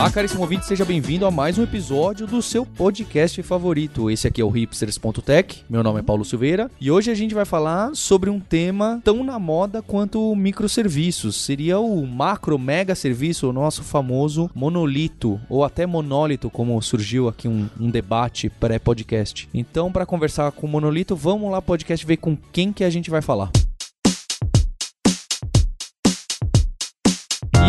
[0.00, 4.10] Olá, caríssimo ouvinte, seja bem-vindo a mais um episódio do seu podcast favorito.
[4.10, 5.62] Esse aqui é o hipsters.tech.
[5.68, 9.22] Meu nome é Paulo Silveira e hoje a gente vai falar sobre um tema tão
[9.22, 11.36] na moda quanto microserviços.
[11.36, 17.46] Seria o macro mega serviço, o nosso famoso monolito ou até monólito, como surgiu aqui
[17.46, 19.50] um, um debate pré-podcast.
[19.52, 23.10] Então, para conversar com o monolito, vamos lá podcast ver com quem que a gente
[23.10, 23.50] vai falar.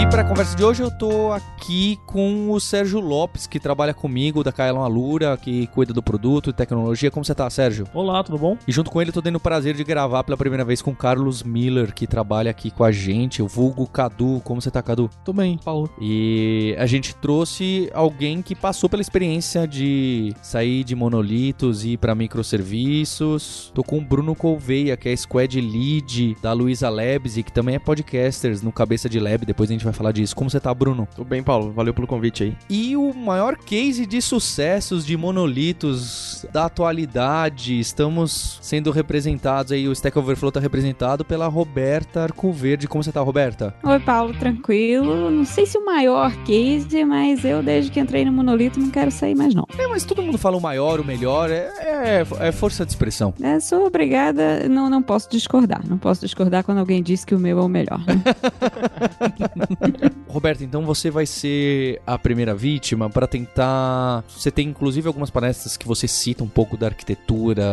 [0.01, 3.93] E para a conversa de hoje eu tô aqui com o Sérgio Lopes, que trabalha
[3.93, 7.11] comigo da Kaelon Alura, que cuida do produto e tecnologia.
[7.11, 7.87] Como você tá, Sérgio?
[7.93, 8.57] Olá, tudo bom?
[8.67, 10.89] E junto com ele eu tô tendo o prazer de gravar pela primeira vez com
[10.89, 14.41] o Carlos Miller, que trabalha aqui com a gente, o vulgo Cadu.
[14.43, 15.07] Como você tá, Cadu?
[15.23, 15.87] Tô bem, Paulo.
[16.01, 21.97] E a gente trouxe alguém que passou pela experiência de sair de monolitos e ir
[21.97, 23.71] para microserviços.
[23.75, 27.75] Tô com o Bruno Colveia, que é squad lead da Luiza Labs e que também
[27.75, 29.45] é podcasters no Cabeça de Lab.
[29.45, 30.35] Depois a gente vai falar disso.
[30.35, 31.07] Como você tá, Bruno?
[31.15, 31.71] Tô bem, Paulo.
[31.71, 32.55] Valeu pelo convite aí.
[32.69, 37.79] E o maior case de sucessos de monolitos da atualidade.
[37.79, 42.87] Estamos sendo representados aí, o Stack Overflow tá representado pela Roberta Arcoverde.
[42.87, 43.73] Como você tá, Roberta?
[43.83, 45.29] Oi, Paulo, tranquilo.
[45.29, 49.11] Não sei se o maior case, mas eu, desde que entrei no monolito, não quero
[49.11, 49.65] sair mais, não.
[49.77, 51.49] É, mas todo mundo fala o maior, o melhor.
[51.49, 53.33] É, é, é força de expressão.
[53.41, 55.81] É, sou obrigada, não, não posso discordar.
[55.87, 57.99] Não posso discordar quando alguém diz que o meu é o melhor.
[58.05, 58.21] Né?
[60.27, 64.23] Roberto, então você vai ser a primeira vítima para tentar.
[64.29, 67.65] Você tem inclusive algumas palestras que você cita um pouco da arquitetura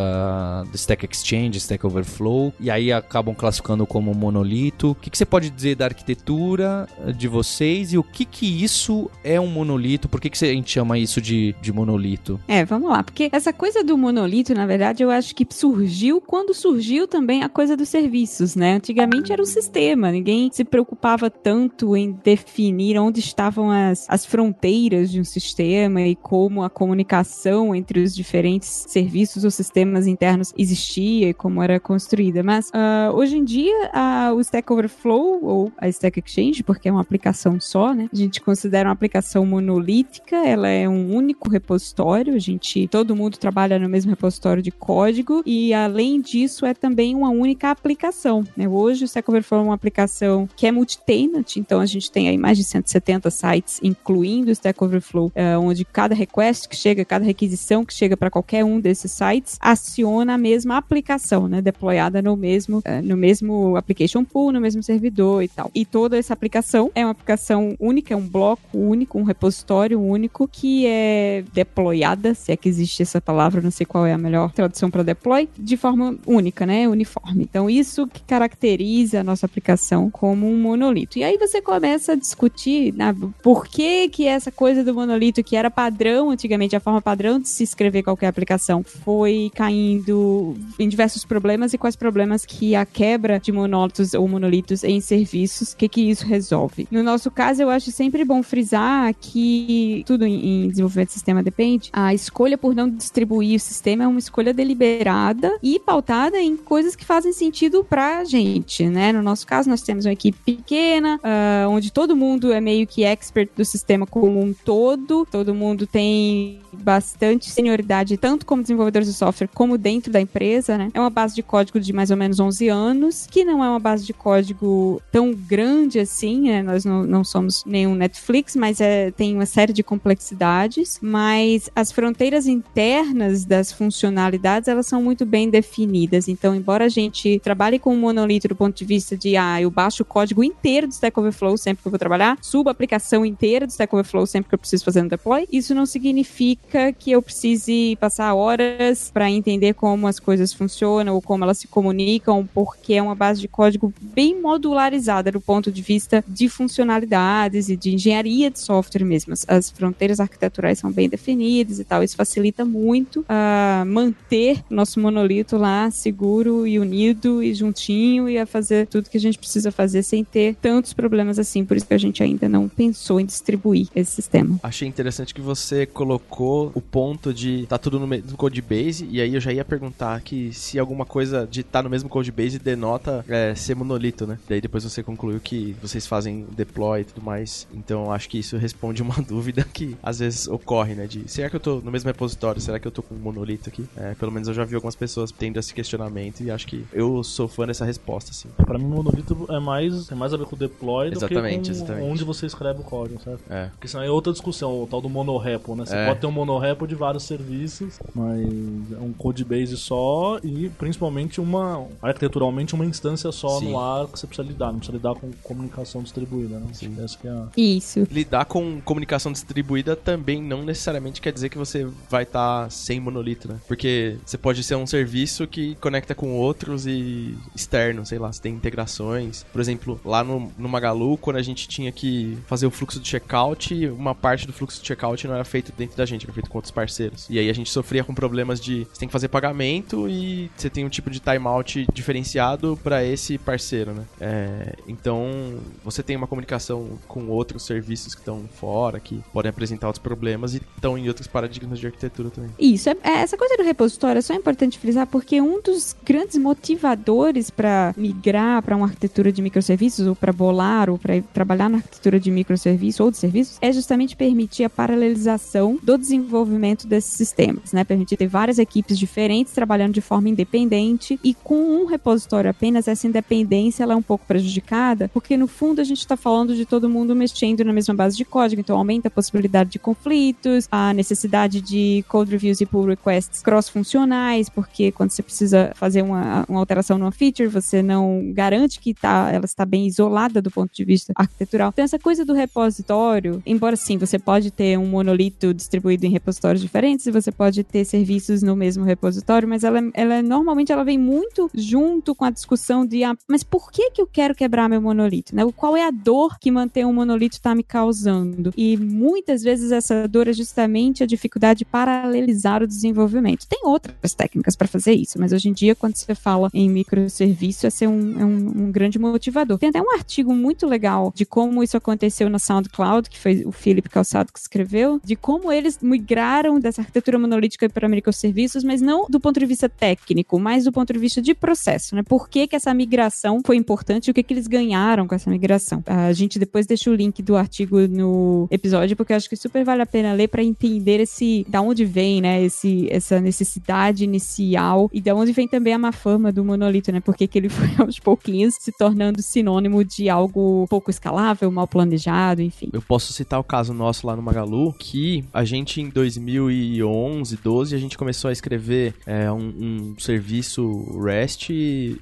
[0.69, 4.91] do Stack Exchange, Stack Overflow, e aí acabam classificando como monolito.
[4.91, 9.09] O que, que você pode dizer da arquitetura de vocês e o que que isso
[9.23, 10.09] é um monolito?
[10.09, 12.39] Por que, que a gente chama isso de, de monolito?
[12.47, 16.53] É, vamos lá, porque essa coisa do monolito, na verdade, eu acho que surgiu quando
[16.53, 18.75] surgiu também a coisa dos serviços, né?
[18.75, 25.11] Antigamente era um sistema, ninguém se preocupava tanto em definir onde estavam as, as fronteiras
[25.11, 31.29] de um sistema e como a comunicação entre os diferentes serviços ou sistemas internos existia
[31.29, 32.41] e como era construída.
[32.43, 36.91] Mas uh, hoje em dia, uh, o Stack Overflow ou a Stack Exchange, porque é
[36.91, 38.09] uma aplicação só, né?
[38.11, 43.37] A gente considera uma aplicação monolítica, ela é um único repositório, a gente, todo mundo
[43.37, 48.43] trabalha no mesmo repositório de código e além disso é também uma única aplicação.
[48.55, 48.67] Né?
[48.67, 52.37] Hoje o Stack Overflow é uma aplicação que é multi-tenant, então a gente tem aí
[52.37, 57.25] mais de 170 sites, incluindo o Stack Overflow, é, onde cada request que chega, cada
[57.25, 62.35] requisição que chega para qualquer um desses sites, aciona a mesma aplicação, né, deployada no
[62.35, 65.71] mesmo, é, no mesmo application pool, no mesmo servidor e tal.
[65.73, 70.47] E toda essa aplicação é uma aplicação única, é um bloco único, um repositório único
[70.47, 74.51] que é deployada, se é que existe essa palavra, não sei qual é a melhor
[74.51, 77.43] tradução para deploy, de forma única, né, uniforme.
[77.43, 81.17] Então isso que caracteriza a nossa aplicação como um monolito.
[81.17, 85.55] E aí você começa a discutir né, por que que essa coisa do monolito, que
[85.55, 91.23] era padrão antigamente, a forma padrão de se escrever qualquer aplicação, foi caindo em diversos
[91.23, 95.87] problemas e quais problemas que a quebra de monólitos ou monolitos em serviços, o que
[95.87, 96.85] que isso resolve.
[96.91, 101.89] No nosso caso, eu acho sempre bom frisar que tudo em, desenvolvimento de sistema depende,
[101.93, 106.93] a escolha por não distribuir o sistema é uma escolha deliberada e pautada em coisas
[106.93, 109.13] que fazem sentido pra gente, né?
[109.13, 113.03] No nosso caso, nós temos uma equipe pequena, uh, onde todo mundo é meio que
[113.03, 119.13] expert do sistema como um todo, todo mundo tem bastante senioridade, tanto como desenvolvedores de
[119.13, 120.89] software como dentro da empresa, né?
[120.93, 123.79] É uma base de código de mais ou menos 11 anos, que não é uma
[123.79, 126.61] base de código tão grande assim, né?
[126.61, 131.91] Nós não, não somos nenhum Netflix, mas é, tem uma série de complexidades, mas as
[131.91, 136.27] fronteiras internas das funcionalidades, elas são muito bem definidas.
[136.27, 139.69] Então, embora a gente trabalhe com um monolito do ponto de vista de, ah, eu
[139.69, 143.25] baixo o código inteiro do Stack Overflow sempre que eu vou trabalhar, subo a aplicação
[143.25, 147.11] inteira do Stack Overflow sempre que eu preciso fazer um deploy, isso não significa que
[147.11, 152.47] eu precise passar horas para entender como as coisas funcionam ou como elas se comunicam,
[152.53, 157.75] porque é uma base de código bem modularizada do ponto de vista de funcionalidades e
[157.75, 159.33] de engenharia de software mesmo.
[159.47, 165.57] As fronteiras arquiteturais são bem definidas e tal, isso facilita muito a manter nosso monolito
[165.57, 170.03] lá seguro e unido e juntinho e a fazer tudo que a gente precisa fazer
[170.03, 171.48] sem ter tantos problemas assim.
[171.65, 174.59] Por isso que a gente ainda não pensou em distribuir esse sistema.
[174.61, 179.21] Achei interessante que você colocou o ponto de tá tudo no mesmo code base, e
[179.21, 182.31] aí eu já ia perguntar que se alguma coisa de estar tá no mesmo code
[182.31, 184.37] base denota é, ser monolito, né?
[184.47, 187.67] Daí depois você concluiu que vocês fazem deploy e tudo mais.
[187.73, 191.07] Então acho que isso responde uma dúvida que às vezes ocorre, né?
[191.07, 192.61] De será que eu tô no mesmo repositório?
[192.61, 193.85] Será que eu tô com um monolito aqui?
[193.95, 197.23] É, pelo menos eu já vi algumas pessoas tendo esse questionamento e acho que eu
[197.23, 198.49] sou fã dessa resposta, assim.
[198.57, 201.71] Pra mim, monolito é mais, é mais a ver com o deploy exatamente, do com
[201.71, 202.05] exatamente.
[202.05, 203.41] onde você escreve o código, certo?
[203.49, 203.67] É.
[203.67, 205.85] Porque senão é outra discussão, o tal do monorepo, né?
[205.85, 206.07] Você É.
[206.07, 208.47] pode ter um monorepo de vários serviços, mas
[208.91, 213.71] é um code base só e principalmente uma, arquiteturalmente, uma instância só Sim.
[213.71, 216.67] no ar que você precisa lidar, não precisa lidar com comunicação distribuída, né?
[216.73, 216.95] Sim.
[217.03, 217.47] Essa que é a...
[217.55, 218.07] Isso.
[218.11, 223.47] Lidar com comunicação distribuída também não necessariamente quer dizer que você vai estar sem monolito,
[223.47, 223.59] né?
[223.67, 228.41] Porque você pode ser um serviço que conecta com outros e externo, sei lá, você
[228.41, 229.45] tem integrações.
[229.51, 233.07] Por exemplo, lá no, no Magalu, quando a gente tinha que fazer o fluxo de
[233.07, 236.49] checkout, uma parte do fluxo de checkout não era feito dentro da gente, era feito
[236.49, 237.27] com outros parceiros.
[237.29, 240.69] E aí a gente sofria com problemas de você tem que fazer pagamento e você
[240.69, 244.03] tem um tipo de timeout diferenciado para esse parceiro, né?
[244.19, 249.87] É, então, você tem uma comunicação com outros serviços que estão fora, que podem apresentar
[249.87, 252.49] outros problemas e estão em outros paradigmas de arquitetura também.
[252.59, 256.37] Isso, é, é- essa coisa do repositório é só importante frisar porque um dos grandes
[256.37, 261.77] motivadores para migrar para uma arquitetura de microserviços ou para bolar ou para trabalhar na
[261.77, 267.73] arquitetura de microserviços ou de serviços é justamente permitir a paralelização do desenvolvimento desses sistemas,
[267.73, 267.83] né?
[267.83, 273.07] Permitir ter várias equipes diferentes trabalhando de forma independente e com um repositório apenas essa
[273.07, 276.89] independência ela é um pouco prejudicada porque no fundo a gente está falando de todo
[276.89, 281.61] mundo mexendo na mesma base de código, então aumenta a possibilidade de conflitos, a necessidade
[281.61, 286.97] de code reviews e pull requests cross-funcionais, porque quando você precisa fazer uma, uma alteração
[286.97, 290.98] numa feature, você não garante que tá, ela está bem isolada do ponto de vista
[291.15, 291.69] arquitetural.
[291.69, 296.61] Então, essa coisa do repositório, embora sim, você pode ter um monolito distribuído em repositórios
[296.61, 301.49] diferentes, você pode ter serviços no mesmo repositório, mas ela, ela normalmente ela vem muito
[301.53, 305.35] junto com a discussão de ah, mas por que que eu quero quebrar meu monolito?
[305.35, 305.43] Né?
[305.55, 308.53] Qual é a dor que manter um monolito está me causando?
[308.55, 313.45] E muitas vezes essa dor é justamente a dificuldade de paralelizar o desenvolvimento.
[313.47, 317.67] Tem outras técnicas para fazer isso, mas hoje em dia, quando você fala em microserviço,
[317.67, 319.57] é um, é um, um grande motivador.
[319.57, 323.51] Tem até um artigo muito legal de como isso aconteceu na SoundCloud, que foi o
[323.51, 329.05] Felipe Calçado que escreveu, de como eles migraram dessa arquitetura monolítica para microserviços, mas não
[329.09, 332.03] do ponto de vista técnico, mas do ponto de vista de processo, né?
[332.03, 335.29] Por que, que essa migração foi importante e o que, que eles ganharam com essa
[335.29, 335.83] migração?
[335.85, 339.63] A gente depois deixa o link do artigo no episódio, porque eu acho que super
[339.63, 344.89] vale a pena ler para entender esse da onde vem, né, esse, essa necessidade inicial
[344.93, 346.99] e da onde vem também a má fama do monolito, né?
[346.99, 352.69] Porque que ele foi aos pouquinhos se tornando sinônimo de algo escalável, mal planejado, enfim.
[352.71, 357.75] Eu posso citar o caso nosso lá no Magalu, que a gente em 2011, 12,
[357.75, 361.49] a gente começou a escrever é, um, um serviço REST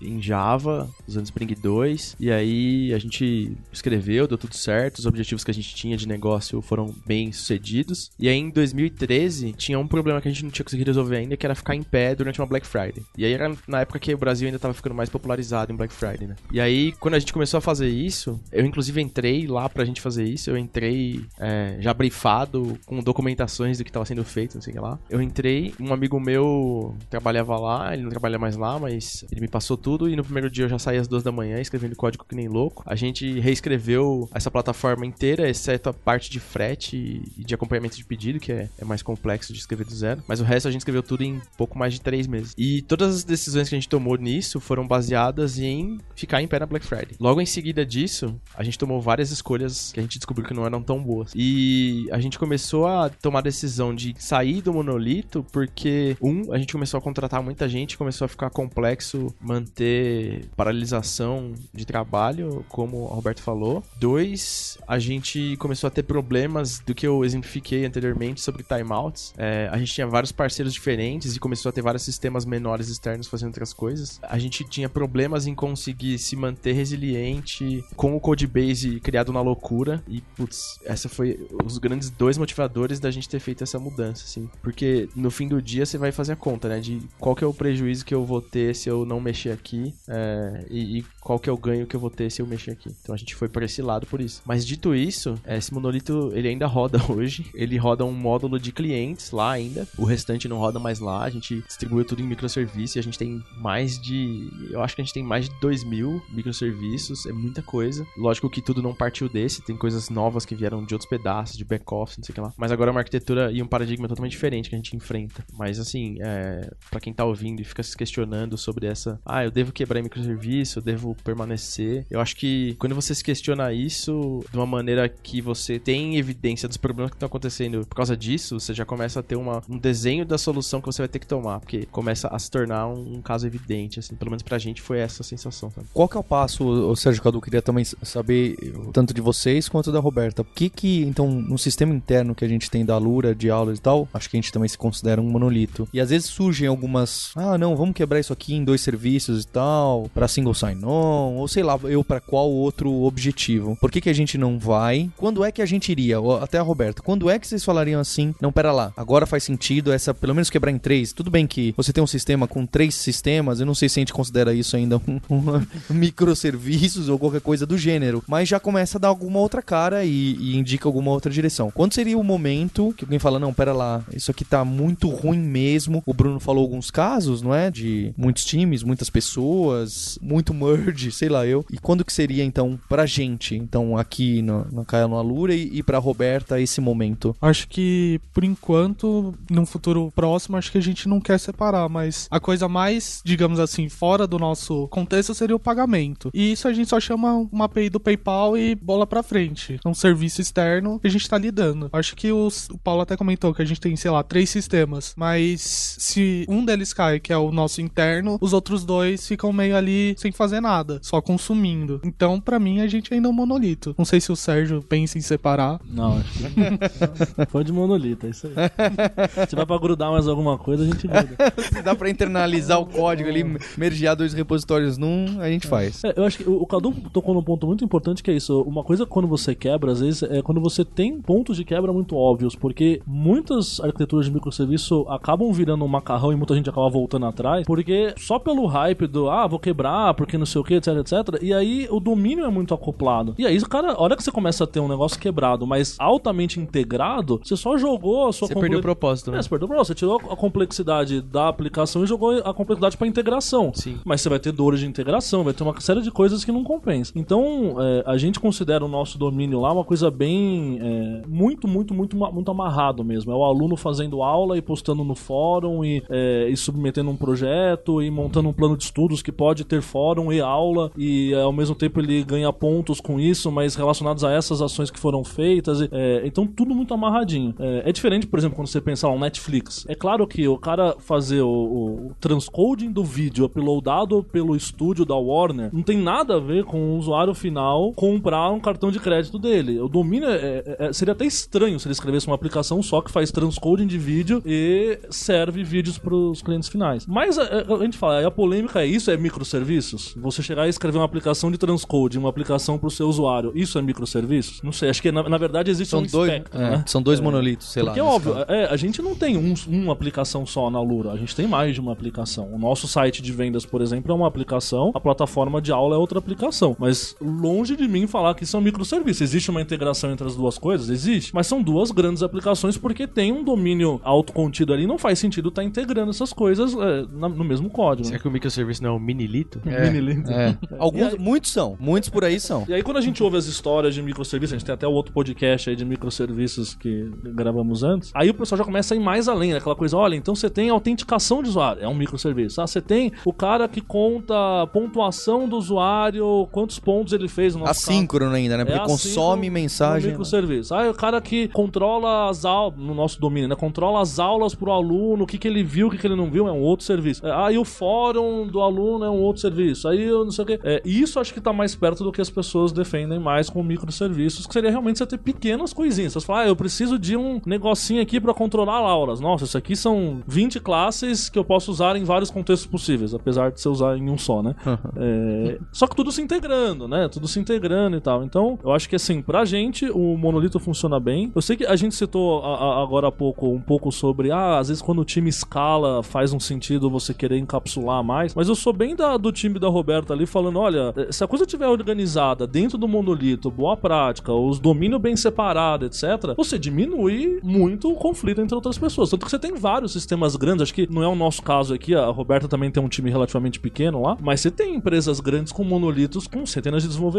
[0.02, 5.44] em Java, usando Spring 2, e aí a gente escreveu, deu tudo certo, os objetivos
[5.44, 9.88] que a gente tinha de negócio foram bem sucedidos, e aí em 2013 tinha um
[9.88, 12.40] problema que a gente não tinha conseguido resolver ainda, que era ficar em pé durante
[12.40, 13.04] uma Black Friday.
[13.18, 15.94] E aí era na época que o Brasil ainda tava ficando mais popularizado em Black
[15.94, 16.36] Friday, né?
[16.52, 20.02] E aí, quando a gente começou a fazer isso, eu inclusive entrei lá pra gente
[20.02, 24.62] fazer isso, eu entrei é, já brifado com documentações do que tava sendo feito, não
[24.62, 25.00] sei o que lá.
[25.10, 29.48] Eu entrei, um amigo meu trabalhava lá, ele não trabalha mais lá, mas ele me
[29.48, 32.26] passou tudo e no primeiro dia eu já saí às duas da manhã escrevendo código
[32.28, 32.84] que nem louco.
[32.86, 38.06] A gente reescreveu essa plataforma inteira, exceto a parte de frete e de acompanhamento de
[38.06, 40.24] pedido, que é, é mais complexo de escrever do zero.
[40.28, 42.54] Mas o resto a gente escreveu tudo em pouco mais de três meses.
[42.58, 46.60] E todas as decisões que a gente tomou nisso foram baseadas em ficar em pé
[46.60, 47.16] na Black Friday.
[47.20, 50.66] Logo em seguida disso, a gente tomou várias escolhas que a gente descobriu que não
[50.66, 51.32] eram tão boas.
[51.36, 56.58] E a gente começou a tomar a decisão de sair do monolito porque, um, a
[56.58, 62.98] gente começou a contratar muita gente, começou a ficar complexo manter paralisação de trabalho, como
[62.98, 63.84] o Roberto falou.
[64.00, 69.34] Dois, a gente começou a ter problemas do que eu exemplifiquei anteriormente sobre timeouts.
[69.38, 73.28] É, a gente tinha vários parceiros diferentes e começou a ter vários sistemas menores externos
[73.28, 74.20] fazendo outras coisas.
[74.24, 80.04] A gente tinha problemas em conseguir se manter resiliente com o codebase criado na loucura.
[80.08, 84.50] E, putz, essa foi os grandes dois motivadores da gente ter feito essa mudança, assim.
[84.62, 86.80] Porque no fim do dia você vai fazer a conta, né?
[86.80, 89.94] De qual que é o prejuízo que eu vou ter se eu não mexer aqui
[90.08, 92.72] é, e, e qual que é o ganho que eu vou ter se eu mexer
[92.72, 92.90] aqui.
[93.02, 94.42] Então a gente foi por esse lado por isso.
[94.46, 97.46] Mas dito isso, esse monolito ele ainda roda hoje.
[97.54, 99.88] Ele roda um módulo de clientes lá ainda.
[99.98, 101.24] O restante não roda mais lá.
[101.24, 104.50] A gente distribuiu tudo em microserviço e a gente tem mais de.
[104.72, 107.26] Eu acho que a gente tem mais de 2 mil microserviços.
[107.26, 108.06] É muita coisa.
[108.28, 111.64] Lógico que tudo não partiu desse, tem coisas novas que vieram de outros pedaços, de
[111.64, 112.54] back-office, não sei o que lá.
[112.58, 115.46] Mas agora é uma arquitetura e um paradigma totalmente diferente que a gente enfrenta.
[115.58, 119.50] Mas assim, é, para quem tá ouvindo e fica se questionando sobre essa, ah, eu
[119.50, 122.06] devo quebrar microserviço, eu devo permanecer.
[122.12, 126.68] Eu acho que quando você se questiona isso de uma maneira que você tem evidência
[126.68, 129.78] dos problemas que estão acontecendo por causa disso, você já começa a ter uma, um
[129.78, 133.20] desenho da solução que você vai ter que tomar, porque começa a se tornar um,
[133.20, 134.18] um caso evidente, assim.
[134.18, 135.88] Pelo menos pra gente foi essa a sensação, sabe?
[135.94, 137.86] Qual que é o passo, o Sérgio Cadu, queria também
[138.18, 138.58] saber,
[138.92, 140.42] tanto de vocês quanto da Roberta.
[140.42, 143.78] O que que, então, no sistema interno que a gente tem da Lura, de aulas
[143.78, 145.88] e tal, acho que a gente também se considera um monolito.
[145.94, 149.48] E às vezes surgem algumas, ah, não, vamos quebrar isso aqui em dois serviços e
[149.48, 153.78] tal, para single sign-on, ou sei lá, eu para qual outro objetivo.
[153.80, 155.10] Por que que a gente não vai?
[155.16, 156.18] Quando é que a gente iria?
[156.42, 159.92] Até a Roberta, quando é que vocês falariam assim, não, pera lá, agora faz sentido
[159.92, 161.14] essa, pelo menos quebrar em três.
[161.14, 164.02] Tudo bem que você tem um sistema com três sistemas, eu não sei se a
[164.02, 168.98] gente considera isso ainda um, um microserviços ou qualquer coisa do gênero, mas já começa
[168.98, 171.72] a dar alguma outra cara e, e indica alguma outra direção.
[171.72, 175.40] Quando seria o momento que alguém fala, não, pera lá, isso aqui tá muito ruim
[175.40, 176.04] mesmo.
[176.06, 177.70] O Bruno falou alguns casos, não é?
[177.72, 181.66] De muitos times, muitas pessoas, muito merge, sei lá eu.
[181.72, 185.78] E quando que seria então pra gente, então aqui no, no Caia no Alura e,
[185.78, 187.36] e pra Roberta esse momento?
[187.42, 192.28] Acho que, por enquanto, num futuro próximo, acho que a gente não quer separar, mas
[192.30, 196.30] a coisa mais, digamos assim, fora do nosso contexto seria o pagamento.
[196.34, 199.80] E isso a gente só chama uma API do PayPal e bola pra frente.
[199.84, 201.90] É um serviço externo que a gente tá lidando.
[201.92, 205.14] Acho que os, o Paulo até comentou que a gente tem, sei lá, três sistemas,
[205.18, 209.76] mas se um deles cai, que é o nosso interno, os outros dois ficam meio
[209.76, 212.00] ali sem fazer nada, só consumindo.
[212.04, 213.96] Então, pra mim, a gente ainda é um monolito.
[213.98, 215.80] Não sei se o Sérgio pensa em separar.
[215.86, 217.48] Não, acho que.
[217.50, 219.48] Foi de monolito, é isso aí.
[219.48, 221.38] Se vai pra grudar mais alguma coisa, a gente gruda.
[221.74, 223.44] Se dá pra internalizar o código ali,
[223.78, 226.04] mergear dois repositórios num, a gente faz.
[226.04, 228.62] É, eu acho que o, o Cadu tocou num ponto muito importante que é isso.
[228.62, 232.16] Uma coisa quando você quebra, às vezes, é quando você tem pontos de quebra muito
[232.16, 237.26] óbvios, porque muitas arquiteturas de microserviço acabam virando um macarrão e muita gente acaba voltando
[237.26, 240.98] atrás, porque só pelo hype do, ah, vou quebrar, porque não sei o que, etc,
[240.98, 241.42] etc.
[241.42, 243.34] E aí o domínio é muito acoplado.
[243.38, 246.60] E aí, cara, a hora que você começa a ter um negócio quebrado, mas altamente
[246.60, 249.40] integrado, você só jogou a sua Você comple- perdeu o propósito, né?
[249.40, 249.88] É, você perdeu o propósito.
[249.88, 253.72] Você tirou a complexidade da aplicação e jogou a complexidade pra integração.
[253.74, 253.98] Sim.
[254.04, 256.64] Mas você vai ter dores de integração, vai ter uma série de coisas que não
[256.64, 257.12] compensa.
[257.16, 260.80] Então, é, a gente considera o nosso domínio lá uma coisa bem.
[260.82, 263.32] é, muito, muito, muito, muito amarrado mesmo.
[263.32, 268.02] É o aluno fazendo aula e postando no fórum e, é, e submetendo um projeto
[268.02, 271.76] e montando um plano de estudos que pode ter fórum e aula e ao mesmo
[271.76, 275.82] tempo ele ganha pontos com isso, mas relacionados a essas ações que foram feitas.
[275.82, 277.54] e, é, então, tudo muito amarradinho.
[277.60, 279.86] É, é diferente, por exemplo, quando você pensar no Netflix.
[279.88, 285.16] É claro que o cara fazer o, o transcoding do vídeo uploadado pelo estúdio da
[285.16, 289.38] Warner não tem nada a ver com o usuário final comprar um cartão de crédito
[289.40, 289.80] dele.
[289.80, 293.12] O domínio é- é- é- seria até estranho se ele escrevesse uma aplicação só que
[293.12, 297.06] faz transcoding de vídeo e serve vídeos para os clientes finais.
[297.08, 300.14] Mas a, a- a gente fala, a polêmica é isso, é microserviços?
[300.18, 303.78] Você chegar e escrever uma aplicação de transcoding, uma aplicação para o seu usuário, isso
[303.78, 304.62] é microserviços?
[304.62, 306.84] Não sei, acho que na, na verdade existe São um dois, espectro, é, né?
[306.86, 308.06] são dois monolitos, sei Porque lá.
[308.08, 311.18] é nesse óbvio, é, a gente não tem um- uma aplicação só na Lura, a
[311.18, 312.54] gente tem mais de uma aplicação.
[312.54, 315.98] O nosso site de vendas, por exemplo, é uma aplicação, a plataforma de aula é
[315.98, 316.76] outra aplicação.
[316.80, 319.22] Mas longe de mim falar que são microserviços.
[319.22, 320.90] Existe uma integração entre as duas coisas?
[320.90, 321.34] Existe.
[321.34, 324.86] Mas são duas grandes aplicações porque tem um domínio autocontido ali.
[324.86, 328.06] Não faz sentido estar integrando essas coisas é, na- no mesmo código.
[328.06, 328.22] Será Né?
[328.22, 329.62] que o microserviço não é um minilito?
[329.66, 330.30] Minilink.
[330.32, 330.58] É.
[330.78, 332.66] Alguns, aí- muitos são, muitos por aí são.
[332.68, 334.92] E aí, quando a gente ouve as histórias de microserviços, a gente tem até o
[334.92, 339.00] outro podcast aí de microserviços que gravamos antes, aí o pessoal já começa a ir
[339.00, 339.58] mais além, né?
[339.58, 342.62] aquela coisa, olha, então você tem autenticação de usuário, é um microserviço.
[342.62, 347.54] Ah, você tem o cara que conta a pontuação do usuário, quantos pontos ele fez
[347.56, 347.72] no nosso.
[347.72, 348.66] Assíncrono ainda, né?
[348.66, 350.10] Porque É consome mensagem.
[350.10, 350.74] microserviço.
[350.74, 353.56] Ah, é o cara que controla as aulas, no nosso domínio, né?
[353.56, 356.32] Controla as aulas pro aluno, o que, que ele viu, o que, que ele não
[356.32, 357.26] viu, é um outro serviço.
[357.26, 359.88] É, Ah, e o fórum do aluno é um outro serviço.
[359.88, 360.60] Aí eu não sei o quê.
[360.64, 364.48] É, isso acho que tá mais perto do que as pessoas defendem mais com microserviços,
[364.48, 366.14] que seria realmente você ter pequenas coisinhas.
[366.14, 369.20] Você fala, ah, eu preciso de um negocinho aqui pra controlar aulas.
[369.20, 373.52] Nossa, isso aqui são 20 classes que eu posso usar em vários contextos possíveis, apesar
[373.52, 374.56] de você usar em um só, né?
[375.00, 377.08] É, só que tudo se integrando, né?
[377.10, 378.24] Tudo se integrando e tal.
[378.24, 381.32] Então, eu acho que assim, pra gente, o monolito funciona bem.
[381.36, 384.58] Eu sei que a gente citou a- a- agora há pouco um pouco sobre, ah,
[384.60, 388.34] às vezes quando o time escala, faz um sentido você querer encapsular mais.
[388.36, 391.28] Mas eu sou bem da- do time da Roberta ali falando: olha, eh, se a
[391.28, 397.40] coisa estiver organizada dentro do monolito, boa prática, os domínios bem separados, etc., você diminui
[397.44, 399.10] muito o conflito entre outras pessoas.
[399.10, 401.96] Tanto que você tem vários sistemas grandes, acho que não é o nosso caso aqui,
[401.96, 405.64] a Roberta também tem um time relativamente pequeno lá, mas você tem empresas grandes com
[405.64, 407.17] monolitos com centenas de desenvolvedores.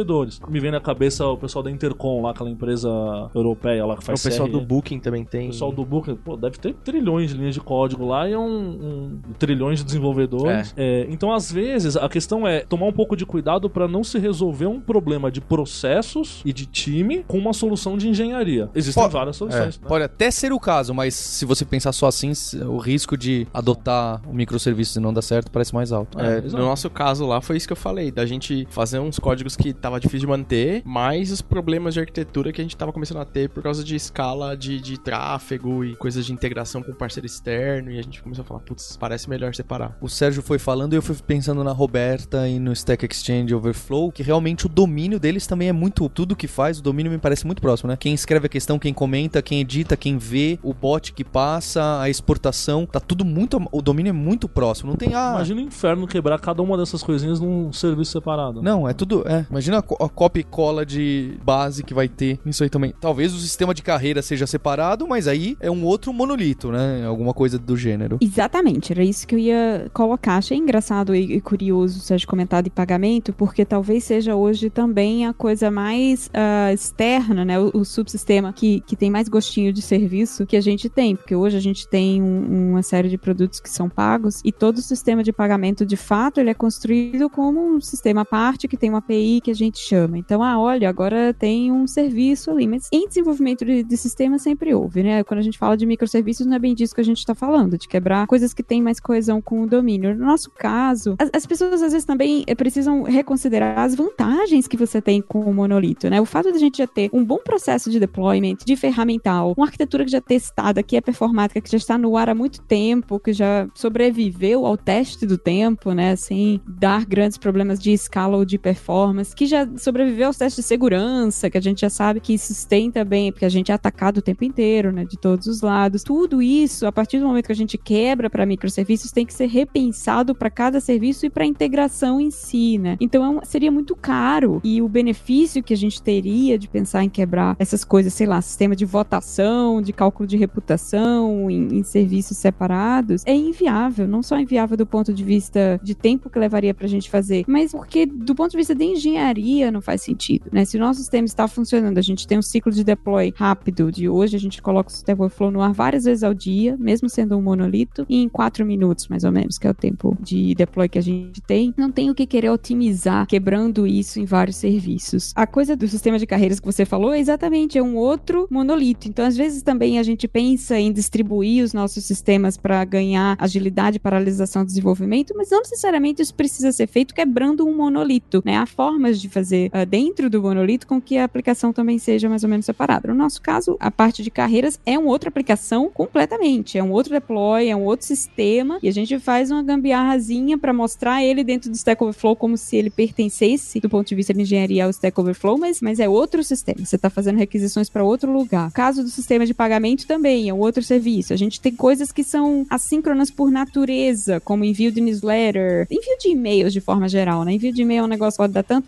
[0.49, 2.89] Me vem na cabeça o pessoal da Intercom, lá, aquela empresa
[3.35, 4.59] europeia lá que O faz pessoal CRM.
[4.61, 5.47] do Booking também tem.
[5.49, 8.39] O pessoal do Booking, pô, deve ter trilhões de linhas de código lá e é
[8.39, 10.73] um, um- trilhões de desenvolvedores.
[10.77, 14.19] É, então, às vezes, a questão é tomar um pouco de cuidado para não se
[14.19, 18.69] resolver um problema de processos e de time com uma solução de engenharia.
[18.75, 19.79] Existem Pode- várias É, soluções.
[19.79, 19.87] né?
[19.89, 22.33] Pode até ser o caso, mas se você pensar só assim,
[22.67, 26.19] o risco de adotar o microserviço e não dar certo parece mais alto.
[26.21, 29.19] É, É, no nosso caso lá foi isso que eu falei, da gente fazer uns
[29.19, 32.93] códigos que tava difícil de manter, mais os problemas de arquitetura que a gente tava
[32.93, 36.93] começando a ter por causa de escala de, de tráfego e coisas de integração com
[36.93, 39.97] parceiro externo, e a gente começou a falar, putz, parece melhor separar.
[40.01, 44.13] O Sérgio foi falando e eu fui pensando na Roberta e no Stack Exchange Overflow,
[44.13, 46.07] que realmente o domínio deles também é muito.
[46.11, 47.97] Tudo que faz, o domínio me parece muito próximo, né?
[47.97, 52.11] Quem escreve a questão, quem comenta, quem edita, quem vê, o bot que passa, a
[52.11, 53.59] exportação, tá tudo muito.
[53.73, 54.91] O domínio é muito próximo.
[54.91, 55.15] Não tem.
[55.15, 58.63] Ah, Imagina o inferno quebrar cada uma dessas coisinhas num serviço separado.
[58.63, 59.27] Não, é tudo.
[59.27, 59.47] É.
[59.51, 62.93] Imagina a, co- a copia e cola de base que vai ter nisso aí também.
[63.01, 67.05] Talvez o sistema de carreira seja separado, mas aí é um outro monolito, né?
[67.07, 68.19] Alguma coisa do gênero.
[68.21, 70.37] Exatamente, era isso que eu ia colocar.
[70.37, 75.71] Achei engraçado e, curioso Sérgio comentar de pagamento, porque talvez seja hoje também a coisa
[75.71, 77.59] mais ah, externa, né?
[77.59, 81.35] O, o subsistema que, que tem mais gostinho de serviço que a gente tem, porque
[81.35, 84.83] hoje a gente tem um- uma série de produtos que são pagos e todo o
[84.83, 88.89] sistema de pagamento, de fato, ele é construído como um sistema à parte que tem
[88.91, 90.17] uma API que a gente chama.
[90.19, 94.75] Então, ah, olha, agora tem um serviço ali, mas em desenvolvimento de, de sistema sempre
[94.75, 95.25] houve, né?
[95.25, 97.77] Quando a gente fala de microserviços, não é bem disso que a gente está falando,
[97.77, 100.15] de quebrar coisas que têm mais coesão com o domínio.
[100.15, 104.77] No nosso caso, as, as pessoas às vezes também eh, precisam reconsiderar as vantagens que
[104.77, 106.21] você tem com o monolito, né?
[106.21, 109.67] O fato de a gente já ter um bom processo de deployment, de ferramental, uma
[109.67, 112.61] arquitetura que já é testada, que é performática, que já está no ar há muito
[112.63, 116.17] tempo, que já sobreviveu ao teste do tempo, né?
[116.17, 120.69] Sem dar grandes problemas de escala ou de performance, que já sobreviveu aos testes de
[120.69, 124.23] segurança, que a gente já sabe que sustenta bem, porque a gente é atacado o
[124.23, 125.05] tempo inteiro, né?
[125.05, 126.03] De todos os lados.
[126.03, 129.47] Tudo isso, a partir do momento que a gente quebra para microserviços, tem que ser
[129.47, 132.97] repensado para cada serviço e para a integração em si, né?
[133.01, 137.09] Então é seria muito caro e o benefício que a gente teria de pensar em
[137.09, 142.37] quebrar essas coisas, sei lá, sistema de votação, de cálculo de reputação em, em serviços
[142.37, 144.07] separados, é inviável.
[144.07, 147.73] Não só inviável do ponto de vista de tempo que levaria pra gente fazer, mas
[147.73, 150.65] porque do ponto de vista de engenharia não faz sentido, né?
[150.65, 154.09] Se o nosso sistema está funcionando, a gente tem um ciclo de deploy rápido, de
[154.09, 157.37] hoje a gente coloca o Stack Overflow no ar várias vezes ao dia, mesmo sendo
[157.37, 160.89] um monolito, e em quatro minutos, mais ou menos, que é o tempo de deploy
[160.89, 165.33] que a gente tem, não tem o que querer otimizar, quebrando isso em vários serviços.
[165.35, 169.09] A coisa do sistema de carreiras que você falou é exatamente é um outro monolito.
[169.09, 173.99] Então, às vezes também a gente pensa em distribuir os nossos sistemas para ganhar agilidade,
[173.99, 178.57] paralisação, desenvolvimento, mas não necessariamente isso precisa ser feito quebrando um monolito, né?
[178.57, 182.43] Há formas de fazer ah, dentro do monolito com que a aplicação também seja mais
[182.43, 183.09] ou menos separada.
[183.09, 187.13] No nosso caso, a parte de carreiras é uma outra aplicação completamente, é um outro
[187.13, 191.71] deploy, é um outro sistema e a gente faz uma gambiarrazinha para mostrar ele dentro
[191.71, 195.19] do Stack Overflow como se ele pertencesse do ponto de vista de engenharia ao Stack
[195.21, 196.85] Overflow, mas, mas é outro sistema.
[196.85, 198.71] Você está fazendo requisições para outro lugar.
[198.73, 201.33] Caso do sistema de pagamento também é um outro serviço.
[201.33, 206.29] A gente tem coisas que são assíncronas por natureza, como envio de newsletter, envio de
[206.31, 207.53] e-mails de forma geral, né?
[207.53, 208.87] Envio de e-mail é um negócio que pode dar tanto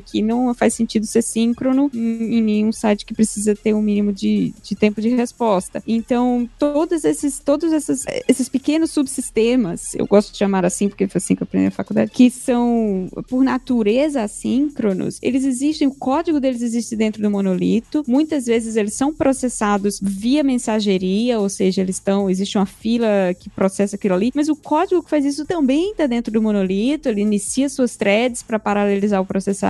[0.00, 4.12] que não faz sentido ser síncrono em, em nenhum site que precisa ter um mínimo
[4.12, 5.82] de, de tempo de resposta.
[5.86, 11.18] Então, todos esses, todos esses, esses pequenos subsistemas, eu gosto de chamar assim porque foi
[11.18, 16.40] assim que eu aprendi na faculdade, que são por natureza assíncronos, eles existem, o código
[16.40, 18.04] deles existe dentro do monolito.
[18.06, 23.48] Muitas vezes eles são processados via mensageria, ou seja, eles estão, existe uma fila que
[23.50, 27.20] processa aquilo ali, mas o código que faz isso também está dentro do monolito, ele
[27.20, 29.63] inicia suas threads para paralelizar o processamento,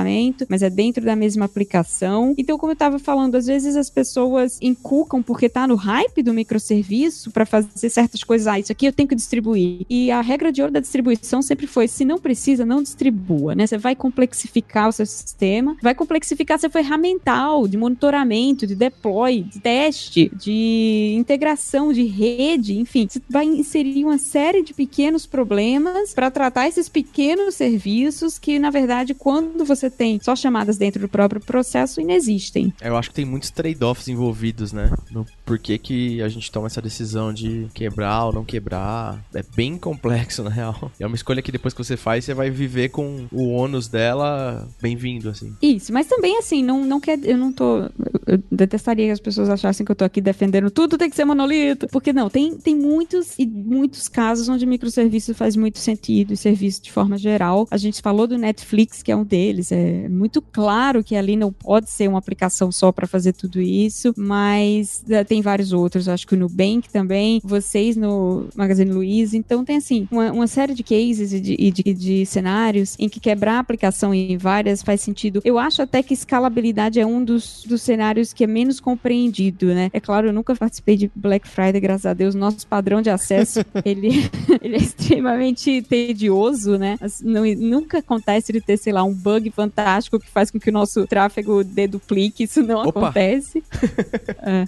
[0.48, 2.34] mas é dentro da mesma aplicação.
[2.36, 6.34] Então, como eu estava falando, às vezes as pessoas inculcam porque tá no hype do
[6.34, 9.84] microserviço para fazer certas coisas, ah, isso aqui eu tenho que distribuir.
[9.88, 13.66] E a regra de ouro da distribuição sempre foi, se não precisa, não distribua, né?
[13.66, 19.60] Você vai complexificar o seu sistema, vai complexificar seu ferramental de monitoramento, de deploy, de
[19.60, 26.30] teste, de integração, de rede, enfim, você vai inserir uma série de pequenos problemas para
[26.30, 31.40] tratar esses pequenos serviços que, na verdade, quando você tem só chamadas dentro do próprio
[31.40, 32.72] processo, inexistem.
[32.80, 34.90] Eu acho que tem muitos trade-offs envolvidos, né?
[35.10, 39.22] No porquê que a gente toma essa decisão de quebrar ou não quebrar.
[39.34, 40.90] É bem complexo, na real.
[40.98, 44.68] É uma escolha que depois que você faz, você vai viver com o ônus dela
[44.80, 45.54] bem-vindo, assim.
[45.62, 47.18] Isso, mas também assim, não, não quer.
[47.22, 47.90] Eu não tô.
[48.26, 51.24] Eu detestaria que as pessoas achassem que eu tô aqui defendendo tudo tem que ser
[51.24, 51.86] monolito.
[51.88, 56.82] Porque não, tem, tem muitos e muitos casos onde microserviço faz muito sentido e serviço
[56.82, 57.66] de forma geral.
[57.70, 61.52] A gente falou do Netflix, que é um deles, é muito claro que ali não
[61.52, 66.08] pode ser uma aplicação só para fazer tudo isso, mas uh, tem vários outros.
[66.08, 69.36] Acho que o Nubank também, vocês no Magazine Luiza.
[69.36, 73.18] Então tem assim uma, uma série de cases e de, de, de, cenários em que
[73.18, 75.40] quebrar a aplicação em várias faz sentido.
[75.44, 79.90] Eu acho até que escalabilidade é um dos, dos cenários que é menos compreendido, né?
[79.92, 82.36] É claro, eu nunca participei de Black Friday, graças a Deus.
[82.36, 84.30] Nosso padrão de acesso ele,
[84.62, 86.96] ele é extremamente tedioso, né?
[87.22, 90.72] Não, nunca acontece de ter, sei lá, um bug fantástico que faz com que o
[90.72, 92.44] nosso tráfego deduplique.
[92.44, 93.00] Isso não Opa.
[93.00, 93.62] acontece.
[94.42, 94.64] é.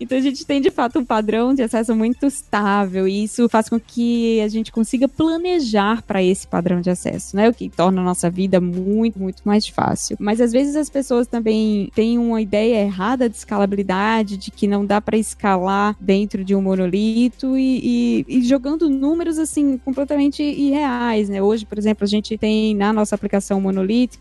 [0.00, 3.68] Então a gente tem de fato um padrão de acesso muito estável e isso faz
[3.68, 7.48] com que a gente consiga planejar para esse padrão de acesso, né?
[7.48, 10.16] O que torna a nossa vida muito, muito mais fácil.
[10.20, 14.84] Mas às vezes as pessoas também têm uma ideia errada de escalabilidade, de que não
[14.84, 21.28] dá para escalar dentro de um monolito e, e, e jogando números assim completamente irreais,
[21.28, 21.40] né?
[21.42, 23.60] Hoje, por exemplo, a gente tem na nossa aplicação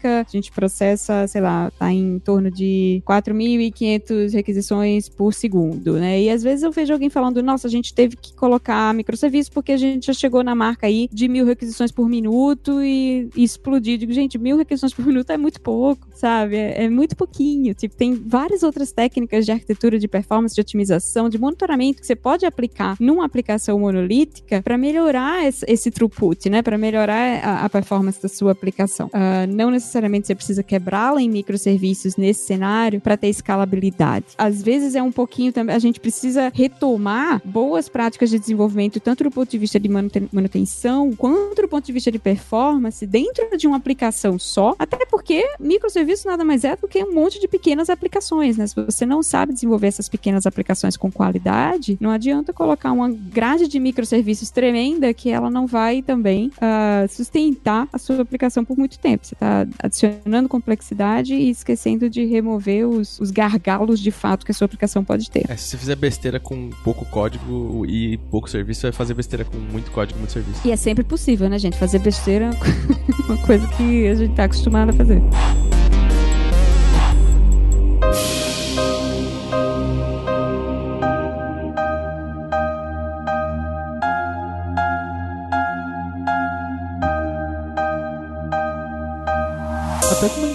[0.04, 6.22] a gente processa, sei lá, tá em torno de 4.500 requisições por segundo, né?
[6.22, 9.72] E às vezes eu vejo alguém falando, nossa, a gente teve que colocar microserviço porque
[9.72, 13.98] a gente já chegou na marca aí de mil requisições por minuto e, e explodir.
[13.98, 16.56] Digo, gente, mil requisições por minuto é muito pouco, sabe?
[16.56, 17.74] É, é muito pouquinho.
[17.74, 22.16] Tipo, tem várias outras técnicas de arquitetura, de performance, de otimização, de monitoramento que você
[22.16, 26.62] pode aplicar numa aplicação monolítica para melhorar esse, esse, throughput, né?
[26.62, 29.08] Para melhorar a, a, performance da sua aplicação.
[29.08, 34.26] Uh, não necessariamente você precisa quebrá-la em microserviços nesse cenário para ter escalabilidade.
[34.38, 39.24] Às vezes é um pouquinho também, a gente precisa retomar boas práticas de desenvolvimento, tanto
[39.24, 43.68] do ponto de vista de manutenção, quanto do ponto de vista de performance, dentro de
[43.68, 47.90] uma aplicação só, até porque microserviço nada mais é do que um monte de pequenas
[47.90, 48.68] aplicações, né?
[48.68, 53.68] Se você não sabe desenvolver essas pequenas aplicações com qualidade, não adianta colocar uma grade
[53.68, 58.98] de microserviços tremenda que ela não vai também uh, sustentar a sua aplicação por muito
[59.00, 59.26] tempo.
[59.26, 64.56] Você está adicionando complexidade e esquecendo de remover os, os gargalos de fato que a
[64.56, 65.46] sua aplicação pode ter.
[65.50, 69.46] É, se você fizer besteira com pouco código e pouco serviço, você vai fazer besteira
[69.46, 70.62] com muito código e muito serviço.
[70.66, 71.78] E é sempre possível, né, gente?
[71.78, 75.22] Fazer besteira é uma coisa que a gente está acostumado a fazer.